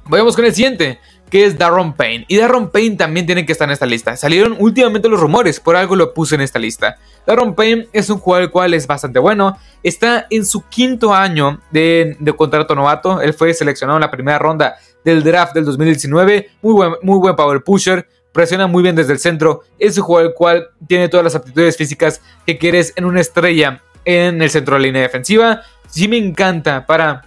vayamos 0.05 0.35
con 0.35 0.43
el 0.43 0.53
siguiente, 0.53 0.99
que 1.29 1.45
es 1.45 1.57
Darron 1.57 1.93
Payne. 1.93 2.25
Y 2.27 2.35
Darron 2.35 2.69
Payne 2.69 2.97
también 2.97 3.25
tiene 3.25 3.45
que 3.45 3.53
estar 3.53 3.67
en 3.67 3.71
esta 3.71 3.85
lista. 3.85 4.17
Salieron 4.17 4.57
últimamente 4.59 5.07
los 5.07 5.21
rumores, 5.21 5.61
por 5.61 5.77
algo 5.77 5.95
lo 5.95 6.13
puse 6.13 6.35
en 6.35 6.41
esta 6.41 6.59
lista. 6.59 6.97
Darron 7.25 7.55
Payne 7.55 7.87
es 7.93 8.09
un 8.09 8.19
jugador 8.19 8.43
el 8.43 8.51
cual 8.51 8.73
es 8.73 8.85
bastante 8.85 9.19
bueno. 9.19 9.57
Está 9.81 10.27
en 10.29 10.45
su 10.45 10.67
quinto 10.67 11.13
año 11.13 11.61
de, 11.71 12.17
de 12.19 12.33
contrato 12.33 12.75
novato. 12.75 13.21
Él 13.21 13.33
fue 13.33 13.53
seleccionado 13.53 13.97
en 13.97 14.01
la 14.01 14.11
primera 14.11 14.37
ronda 14.37 14.75
del 15.03 15.23
draft 15.23 15.55
del 15.55 15.65
2019. 15.65 16.51
Muy 16.61 16.73
buen, 16.73 16.93
muy 17.01 17.17
buen 17.17 17.35
power 17.35 17.63
pusher 17.63 18.05
presiona 18.33 18.67
muy 18.67 18.83
bien 18.83 18.95
desde 18.95 19.13
el 19.13 19.19
centro, 19.19 19.61
es 19.79 19.97
un 19.97 20.03
jugador 20.03 20.31
el 20.31 20.35
cual 20.35 20.67
tiene 20.87 21.07
todas 21.07 21.23
las 21.23 21.35
aptitudes 21.35 21.77
físicas 21.77 22.21
que 22.45 22.57
quieres 22.57 22.91
en 22.95 23.05
una 23.05 23.21
estrella 23.21 23.81
en 24.03 24.41
el 24.41 24.49
centro 24.49 24.75
de 24.75 24.81
la 24.81 24.87
línea 24.87 25.01
defensiva. 25.03 25.61
Sí 25.87 26.07
me 26.07 26.17
encanta 26.17 26.85
para 26.85 27.23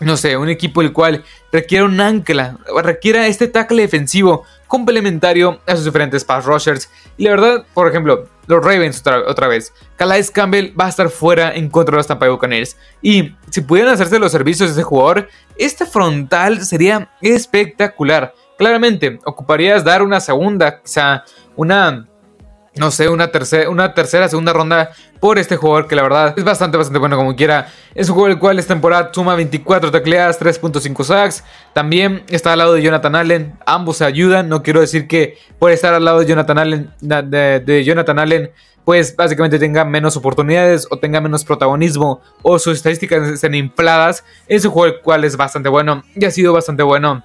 no 0.00 0.16
sé, 0.16 0.36
un 0.36 0.48
equipo 0.48 0.80
el 0.80 0.92
cual 0.92 1.24
requiere 1.52 1.84
un 1.84 2.00
ancla, 2.00 2.56
requiera 2.82 3.26
este 3.26 3.48
tackle 3.48 3.82
defensivo 3.82 4.44
complementario 4.66 5.60
a 5.66 5.76
sus 5.76 5.84
diferentes 5.84 6.24
pass 6.24 6.46
rushers. 6.46 6.90
Y 7.18 7.24
la 7.24 7.32
verdad, 7.32 7.66
por 7.74 7.86
ejemplo, 7.86 8.26
los 8.46 8.64
Ravens 8.64 9.02
otra, 9.06 9.48
vez, 9.48 9.74
Calais 9.96 10.30
Campbell 10.30 10.72
va 10.78 10.86
a 10.86 10.88
estar 10.88 11.10
fuera 11.10 11.54
en 11.54 11.68
contra 11.68 11.92
de 11.92 11.96
los 11.98 12.06
Tampa 12.06 12.26
Bay 12.26 12.32
Buccaneers. 12.32 12.76
Y 13.02 13.34
si 13.50 13.60
pudieran 13.60 13.92
hacerse 13.92 14.18
los 14.18 14.32
servicios 14.32 14.70
de 14.70 14.80
ese 14.80 14.82
jugador, 14.82 15.28
este 15.58 15.84
frontal 15.84 16.64
sería 16.64 17.10
espectacular. 17.20 18.34
Claramente, 18.60 19.18
ocuparías 19.24 19.82
dar 19.82 20.02
una 20.02 20.20
segunda, 20.20 20.82
quizá 20.82 21.24
una 21.56 22.06
no 22.76 22.90
sé, 22.90 23.08
una 23.08 23.28
tercera, 23.28 23.70
una 23.70 23.94
tercera, 23.94 24.28
segunda 24.28 24.52
ronda 24.52 24.90
por 25.18 25.38
este 25.38 25.56
jugador 25.56 25.88
que 25.88 25.96
la 25.96 26.02
verdad 26.02 26.34
es 26.36 26.44
bastante, 26.44 26.76
bastante 26.76 26.98
bueno 26.98 27.16
como 27.16 27.34
quiera. 27.34 27.68
Es 27.94 28.10
un 28.10 28.16
jugador 28.16 28.32
el 28.32 28.38
cual 28.38 28.58
esta 28.58 28.74
temporada 28.74 29.10
suma 29.14 29.34
24 29.34 29.90
tacleadas, 29.90 30.38
3.5 30.38 31.04
sacks. 31.04 31.42
También 31.72 32.22
está 32.28 32.52
al 32.52 32.58
lado 32.58 32.74
de 32.74 32.82
Jonathan 32.82 33.16
Allen. 33.16 33.58
Ambos 33.64 33.96
se 33.96 34.04
ayudan. 34.04 34.50
No 34.50 34.62
quiero 34.62 34.80
decir 34.80 35.08
que 35.08 35.38
por 35.58 35.70
estar 35.70 35.94
al 35.94 36.04
lado 36.04 36.18
de 36.20 36.26
Jonathan 36.26 36.58
Allen, 36.58 36.90
de, 37.00 37.82
Jonathan 37.82 38.18
Allen, 38.18 38.50
pues 38.84 39.16
básicamente 39.16 39.58
tenga 39.58 39.86
menos 39.86 40.18
oportunidades 40.18 40.86
o 40.90 40.98
tenga 40.98 41.22
menos 41.22 41.46
protagonismo 41.46 42.20
o 42.42 42.58
sus 42.58 42.76
estadísticas 42.76 43.26
estén 43.26 43.54
infladas. 43.54 44.22
Es 44.46 44.66
un 44.66 44.70
jugador 44.70 44.96
el 44.96 45.00
cual 45.00 45.24
es 45.24 45.38
bastante 45.38 45.70
bueno 45.70 46.04
y 46.14 46.26
ha 46.26 46.30
sido 46.30 46.52
bastante 46.52 46.82
bueno 46.82 47.22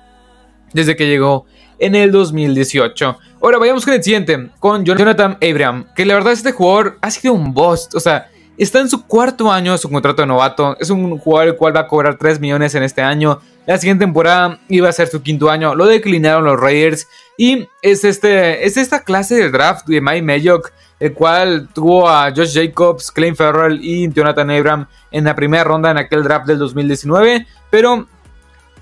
desde 0.76 0.96
que 0.96 1.08
llegó 1.08 1.46
en 1.80 1.96
el 1.96 2.12
2018. 2.12 3.18
Ahora 3.42 3.58
vayamos 3.58 3.86
con 3.86 3.94
el 3.94 4.04
siguiente, 4.04 4.50
con 4.60 4.86
Jonathan 4.86 5.38
Abraham, 5.42 5.88
que 5.96 6.06
la 6.06 6.16
verdad 6.16 6.34
este 6.34 6.52
jugador 6.52 6.98
ha 7.02 7.10
sido 7.10 7.34
un 7.34 7.54
boss, 7.54 7.90
o 7.94 8.00
sea, 8.00 8.30
está 8.58 8.80
en 8.82 8.90
su 8.90 9.06
cuarto 9.06 9.52
año 9.52 9.72
de 9.72 9.78
su 9.78 9.90
contrato 9.90 10.22
de 10.22 10.28
novato, 10.28 10.78
es 10.80 10.90
un 10.90 11.18
jugador 11.18 11.50
el 11.50 11.56
cual 11.56 11.76
va 11.76 11.82
a 11.82 11.88
cobrar 11.88 12.18
3 12.18 12.40
millones 12.40 12.76
en 12.76 12.84
este 12.84 13.02
año, 13.02 13.40
la 13.66 13.78
siguiente 13.78 14.06
temporada 14.06 14.60
iba 14.70 14.90
a 14.90 14.92
ser 14.92 15.08
su 15.08 15.22
quinto 15.22 15.50
año, 15.50 15.76
lo 15.76 15.86
declinaron 15.86 16.44
los 16.46 16.60
Raiders 16.60 17.08
y 17.38 17.68
es, 17.82 18.04
este, 18.04 18.66
es 18.66 18.78
esta 18.78 19.04
clase 19.04 19.36
de 19.36 19.50
draft 19.50 19.88
de 19.88 20.02
Mike 20.02 20.22
Mayock, 20.22 20.72
el 21.00 21.14
cual 21.14 21.68
tuvo 21.74 22.10
a 22.10 22.32
Josh 22.34 22.54
Jacobs, 22.54 23.12
Clay 23.12 23.34
Farrell 23.34 23.80
y 23.82 24.12
Jonathan 24.12 24.50
Abraham 24.50 24.88
en 25.12 25.24
la 25.26 25.36
primera 25.36 25.64
ronda 25.64 25.92
en 25.92 25.98
aquel 25.98 26.24
draft 26.24 26.48
del 26.48 26.60
2019, 26.60 27.46
pero 27.70 28.08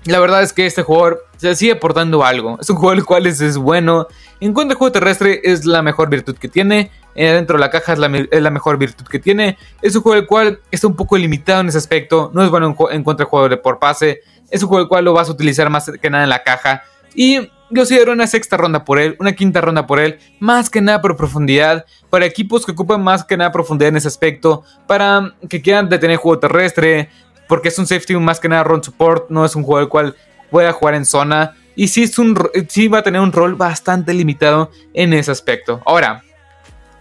la 0.06 0.20
verdad 0.20 0.42
es 0.42 0.52
que 0.52 0.66
este 0.66 0.82
jugador 0.82 1.24
se 1.36 1.54
sigue 1.54 1.72
aportando 1.72 2.24
algo. 2.24 2.58
Es 2.60 2.68
un 2.70 2.76
jugador 2.76 2.98
el 2.98 3.04
cual 3.04 3.26
es, 3.26 3.56
bueno. 3.56 4.06
En 4.40 4.52
cuanto 4.52 4.72
al 4.72 4.78
juego 4.78 4.92
terrestre, 4.92 5.40
es 5.44 5.64
la 5.64 5.82
mejor 5.82 6.10
virtud 6.10 6.36
que 6.36 6.48
tiene. 6.48 6.90
Eh, 7.14 7.28
dentro 7.32 7.56
de 7.56 7.60
la 7.60 7.70
caja 7.70 7.92
es 7.92 7.98
la, 7.98 8.50
mejor 8.50 8.76
virtud 8.76 9.06
que 9.06 9.18
tiene. 9.18 9.56
Es 9.80 9.96
un 9.96 10.02
juego 10.02 10.20
el 10.20 10.26
cual 10.26 10.60
está 10.70 10.86
un 10.86 10.96
poco 10.96 11.16
limitado 11.16 11.60
en 11.60 11.68
ese 11.68 11.78
aspecto. 11.78 12.30
No 12.34 12.42
es 12.42 12.50
bueno 12.50 12.76
en, 12.78 12.96
en 12.96 13.04
contra 13.04 13.24
jugador 13.24 13.60
por 13.62 13.78
pase. 13.78 14.20
Es 14.50 14.62
un 14.62 14.68
juego 14.68 14.82
el 14.82 14.88
cual 14.88 15.04
lo 15.04 15.14
vas 15.14 15.28
a 15.28 15.32
utilizar 15.32 15.70
más 15.70 15.90
que 16.00 16.10
nada 16.10 16.24
en 16.24 16.30
la 16.30 16.42
caja. 16.42 16.82
Y 17.14 17.40
yo 17.70 17.80
considero 17.80 18.12
una 18.12 18.26
sexta 18.26 18.56
ronda 18.56 18.84
por 18.84 18.98
él, 18.98 19.16
una 19.20 19.32
quinta 19.32 19.60
ronda 19.60 19.86
por 19.86 19.98
él, 19.98 20.18
más 20.38 20.68
que 20.68 20.80
nada 20.80 21.00
por 21.00 21.16
profundidad, 21.16 21.86
para 22.10 22.26
equipos 22.26 22.66
que 22.66 22.72
ocupan 22.72 23.02
más 23.02 23.24
que 23.24 23.36
nada 23.36 23.52
profundidad 23.52 23.88
en 23.88 23.96
ese 23.96 24.08
aspecto, 24.08 24.64
para 24.86 25.34
que 25.48 25.62
quieran 25.62 25.88
detener 25.88 26.16
juego 26.18 26.38
terrestre, 26.38 27.08
porque 27.48 27.68
es 27.68 27.78
un 27.78 27.86
safety 27.86 28.16
más 28.16 28.40
que 28.40 28.48
nada 28.48 28.64
run 28.64 28.82
support, 28.82 29.30
no 29.30 29.44
es 29.44 29.54
un 29.56 29.62
jugador 29.62 29.84
el 29.84 29.88
cual 29.90 30.16
pueda 30.50 30.72
jugar 30.72 30.94
en 30.94 31.04
zona. 31.04 31.54
Y 31.76 31.88
sí, 31.88 32.04
es 32.04 32.18
un, 32.18 32.38
sí 32.68 32.88
va 32.88 32.98
a 32.98 33.02
tener 33.02 33.20
un 33.20 33.32
rol 33.32 33.54
bastante 33.54 34.14
limitado 34.14 34.70
en 34.92 35.12
ese 35.12 35.30
aspecto. 35.30 35.82
Ahora, 35.84 36.22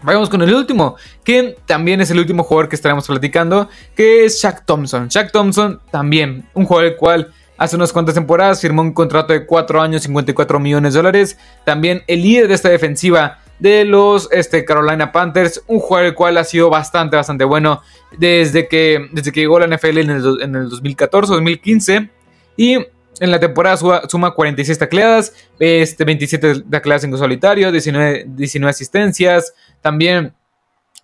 Vamos 0.03 0.29
con 0.29 0.41
el 0.41 0.53
último, 0.53 0.97
que 1.23 1.55
también 1.65 2.01
es 2.01 2.11
el 2.11 2.19
último 2.19 2.43
jugador 2.43 2.67
que 2.67 2.75
estaremos 2.75 3.07
platicando, 3.07 3.69
que 3.95 4.25
es 4.25 4.37
Shaq 4.41 4.65
Thompson. 4.65 5.07
Shaq 5.07 5.31
Thompson 5.31 5.79
también, 5.91 6.45
un 6.53 6.65
jugador 6.65 6.91
el 6.91 6.97
cual 6.97 7.31
hace 7.57 7.77
unas 7.77 7.93
cuantas 7.93 8.15
temporadas 8.15 8.59
firmó 8.59 8.81
un 8.81 8.91
contrato 8.91 9.31
de 9.31 9.45
4 9.45 9.81
años, 9.81 10.03
54 10.03 10.59
millones 10.59 10.93
de 10.93 10.99
dólares. 10.99 11.37
También 11.63 12.03
el 12.07 12.21
líder 12.21 12.49
de 12.49 12.53
esta 12.53 12.67
defensiva 12.67 13.39
de 13.59 13.85
los 13.85 14.29
este, 14.31 14.65
Carolina 14.65 15.11
Panthers, 15.11 15.63
un 15.67 15.79
jugador 15.79 16.07
el 16.07 16.15
cual 16.15 16.37
ha 16.37 16.43
sido 16.43 16.69
bastante, 16.69 17.15
bastante 17.15 17.43
bueno 17.43 17.81
desde 18.17 18.67
que, 18.67 19.07
desde 19.11 19.31
que 19.31 19.41
llegó 19.41 19.57
a 19.57 19.67
la 19.67 19.77
NFL 19.77 19.97
en 19.99 20.09
el, 20.09 20.41
en 20.41 20.55
el 20.55 20.69
2014-2015 20.69 22.09
y 22.57 22.77
en 23.19 23.31
la 23.31 23.39
temporada 23.39 23.77
suma, 24.07 24.31
46 24.31 24.77
tacleadas, 24.77 25.33
este, 25.59 26.03
27 26.03 26.63
tacleadas 26.69 27.03
en 27.03 27.17
solitario, 27.17 27.71
19, 27.71 28.25
19 28.27 28.69
asistencias, 28.69 29.53
también 29.81 30.33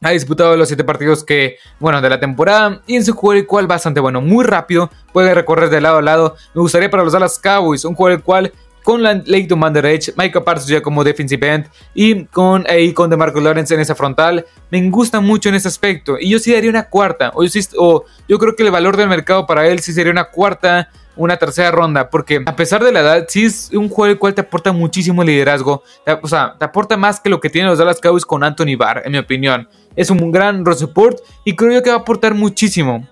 ha 0.01 0.11
disputado 0.11 0.55
los 0.55 0.69
7 0.69 0.83
partidos 0.83 1.23
que, 1.23 1.57
bueno, 1.79 2.01
de 2.01 2.09
la 2.09 2.19
temporada. 2.19 2.81
Y 2.87 2.95
en 2.95 3.05
su 3.05 3.13
juego 3.13 3.39
el 3.39 3.45
cual 3.45 3.67
bastante 3.67 3.99
bueno, 3.99 4.21
muy 4.21 4.43
rápido, 4.45 4.89
puede 5.13 5.33
recorrer 5.33 5.69
de 5.69 5.81
lado 5.81 5.97
a 5.97 6.01
lado. 6.01 6.35
Me 6.53 6.61
gustaría 6.61 6.89
para 6.89 7.03
los 7.03 7.13
Dallas 7.13 7.37
Cowboys, 7.37 7.85
un 7.85 7.95
juego 7.95 8.15
el 8.15 8.23
cual 8.23 8.53
con 8.83 9.01
Leighton 9.03 9.59
Van 9.59 9.73
Der 9.73 9.99
Micah 10.17 10.43
Parsons 10.43 10.69
ya 10.69 10.81
como 10.81 11.03
defensive 11.03 11.47
end 11.47 11.67
y 11.93 12.25
con 12.25 12.65
ahí 12.67 12.93
con 12.93 13.09
DeMarco 13.09 13.39
Lawrence 13.39 13.73
en 13.73 13.79
esa 13.79 13.95
frontal, 13.95 14.45
me 14.69 14.89
gusta 14.89 15.19
mucho 15.19 15.49
en 15.49 15.55
ese 15.55 15.67
aspecto. 15.67 16.17
Y 16.19 16.29
yo 16.29 16.39
sí 16.39 16.53
daría 16.53 16.69
una 16.69 16.89
cuarta. 16.89 17.31
O 17.35 17.43
yo, 17.43 18.37
creo 18.39 18.55
que 18.55 18.63
el 18.63 18.71
valor 18.71 18.97
del 18.97 19.09
mercado 19.09 19.45
para 19.45 19.67
él 19.67 19.79
sí 19.79 19.93
sería 19.93 20.11
una 20.11 20.25
cuarta 20.25 20.89
una 21.15 21.35
tercera 21.35 21.69
ronda, 21.69 22.09
porque 22.09 22.41
a 22.45 22.55
pesar 22.55 22.81
de 22.81 22.93
la 22.93 23.01
edad, 23.01 23.25
sí 23.27 23.43
es 23.43 23.71
un 23.73 23.89
juego 23.89 24.13
el 24.13 24.17
cual 24.17 24.33
te 24.33 24.39
aporta 24.39 24.71
muchísimo 24.71 25.21
liderazgo, 25.21 25.83
o 26.21 26.27
sea, 26.29 26.55
te 26.57 26.63
aporta 26.63 26.95
más 26.95 27.19
que 27.19 27.29
lo 27.29 27.41
que 27.41 27.49
tienen 27.49 27.69
los 27.69 27.77
Dallas 27.77 27.99
Cowboys 27.99 28.25
con 28.25 28.41
Anthony 28.41 28.77
Barr, 28.77 29.01
en 29.03 29.11
mi 29.11 29.17
opinión. 29.17 29.67
Es 29.97 30.09
un 30.09 30.31
gran 30.31 30.63
support 30.77 31.19
y 31.43 31.57
creo 31.57 31.73
yo 31.73 31.83
que 31.83 31.89
va 31.89 31.97
a 31.97 31.99
aportar 31.99 32.35
muchísimo. 32.35 33.05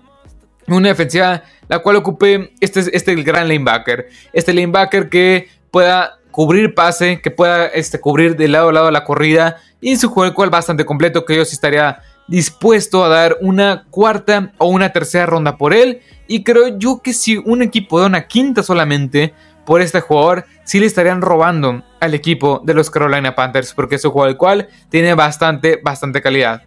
Una 0.66 0.88
defensiva 0.88 1.42
la 1.68 1.80
cual 1.80 1.96
ocupe 1.96 2.52
este, 2.60 2.84
este 2.92 3.12
el 3.12 3.24
gran 3.24 3.46
linebacker, 3.48 4.08
este 4.32 4.52
linebacker 4.54 5.08
que 5.08 5.48
pueda 5.70 6.18
cubrir 6.30 6.74
pase, 6.74 7.20
que 7.20 7.30
pueda 7.30 7.66
este, 7.66 8.00
cubrir 8.00 8.36
de 8.36 8.48
lado 8.48 8.68
a 8.68 8.72
lado 8.72 8.90
la 8.90 9.04
corrida. 9.04 9.56
Y 9.80 9.96
su 9.96 10.08
juego 10.08 10.26
el 10.26 10.34
cual 10.34 10.50
bastante 10.50 10.84
completo, 10.84 11.24
que 11.24 11.36
yo 11.36 11.44
sí 11.44 11.54
estaría 11.54 12.00
dispuesto 12.26 13.04
a 13.04 13.08
dar 13.08 13.38
una 13.40 13.86
cuarta 13.90 14.52
o 14.58 14.68
una 14.68 14.92
tercera 14.92 15.26
ronda 15.26 15.56
por 15.56 15.72
él. 15.72 16.00
Y 16.26 16.44
creo 16.44 16.78
yo 16.78 17.00
que 17.02 17.12
si 17.12 17.38
un 17.38 17.62
equipo 17.62 17.98
da 18.00 18.06
una 18.06 18.26
quinta 18.26 18.62
solamente 18.62 19.34
por 19.64 19.80
este 19.80 20.00
jugador, 20.00 20.44
sí 20.64 20.80
le 20.80 20.86
estarían 20.86 21.22
robando 21.22 21.82
al 22.00 22.14
equipo 22.14 22.62
de 22.64 22.74
los 22.74 22.90
Carolina 22.90 23.34
Panthers, 23.34 23.74
porque 23.74 23.96
es 23.96 24.04
un 24.04 24.12
juego 24.12 24.28
el 24.28 24.36
cual 24.36 24.68
tiene 24.88 25.14
bastante, 25.14 25.80
bastante 25.82 26.22
calidad. 26.22 26.62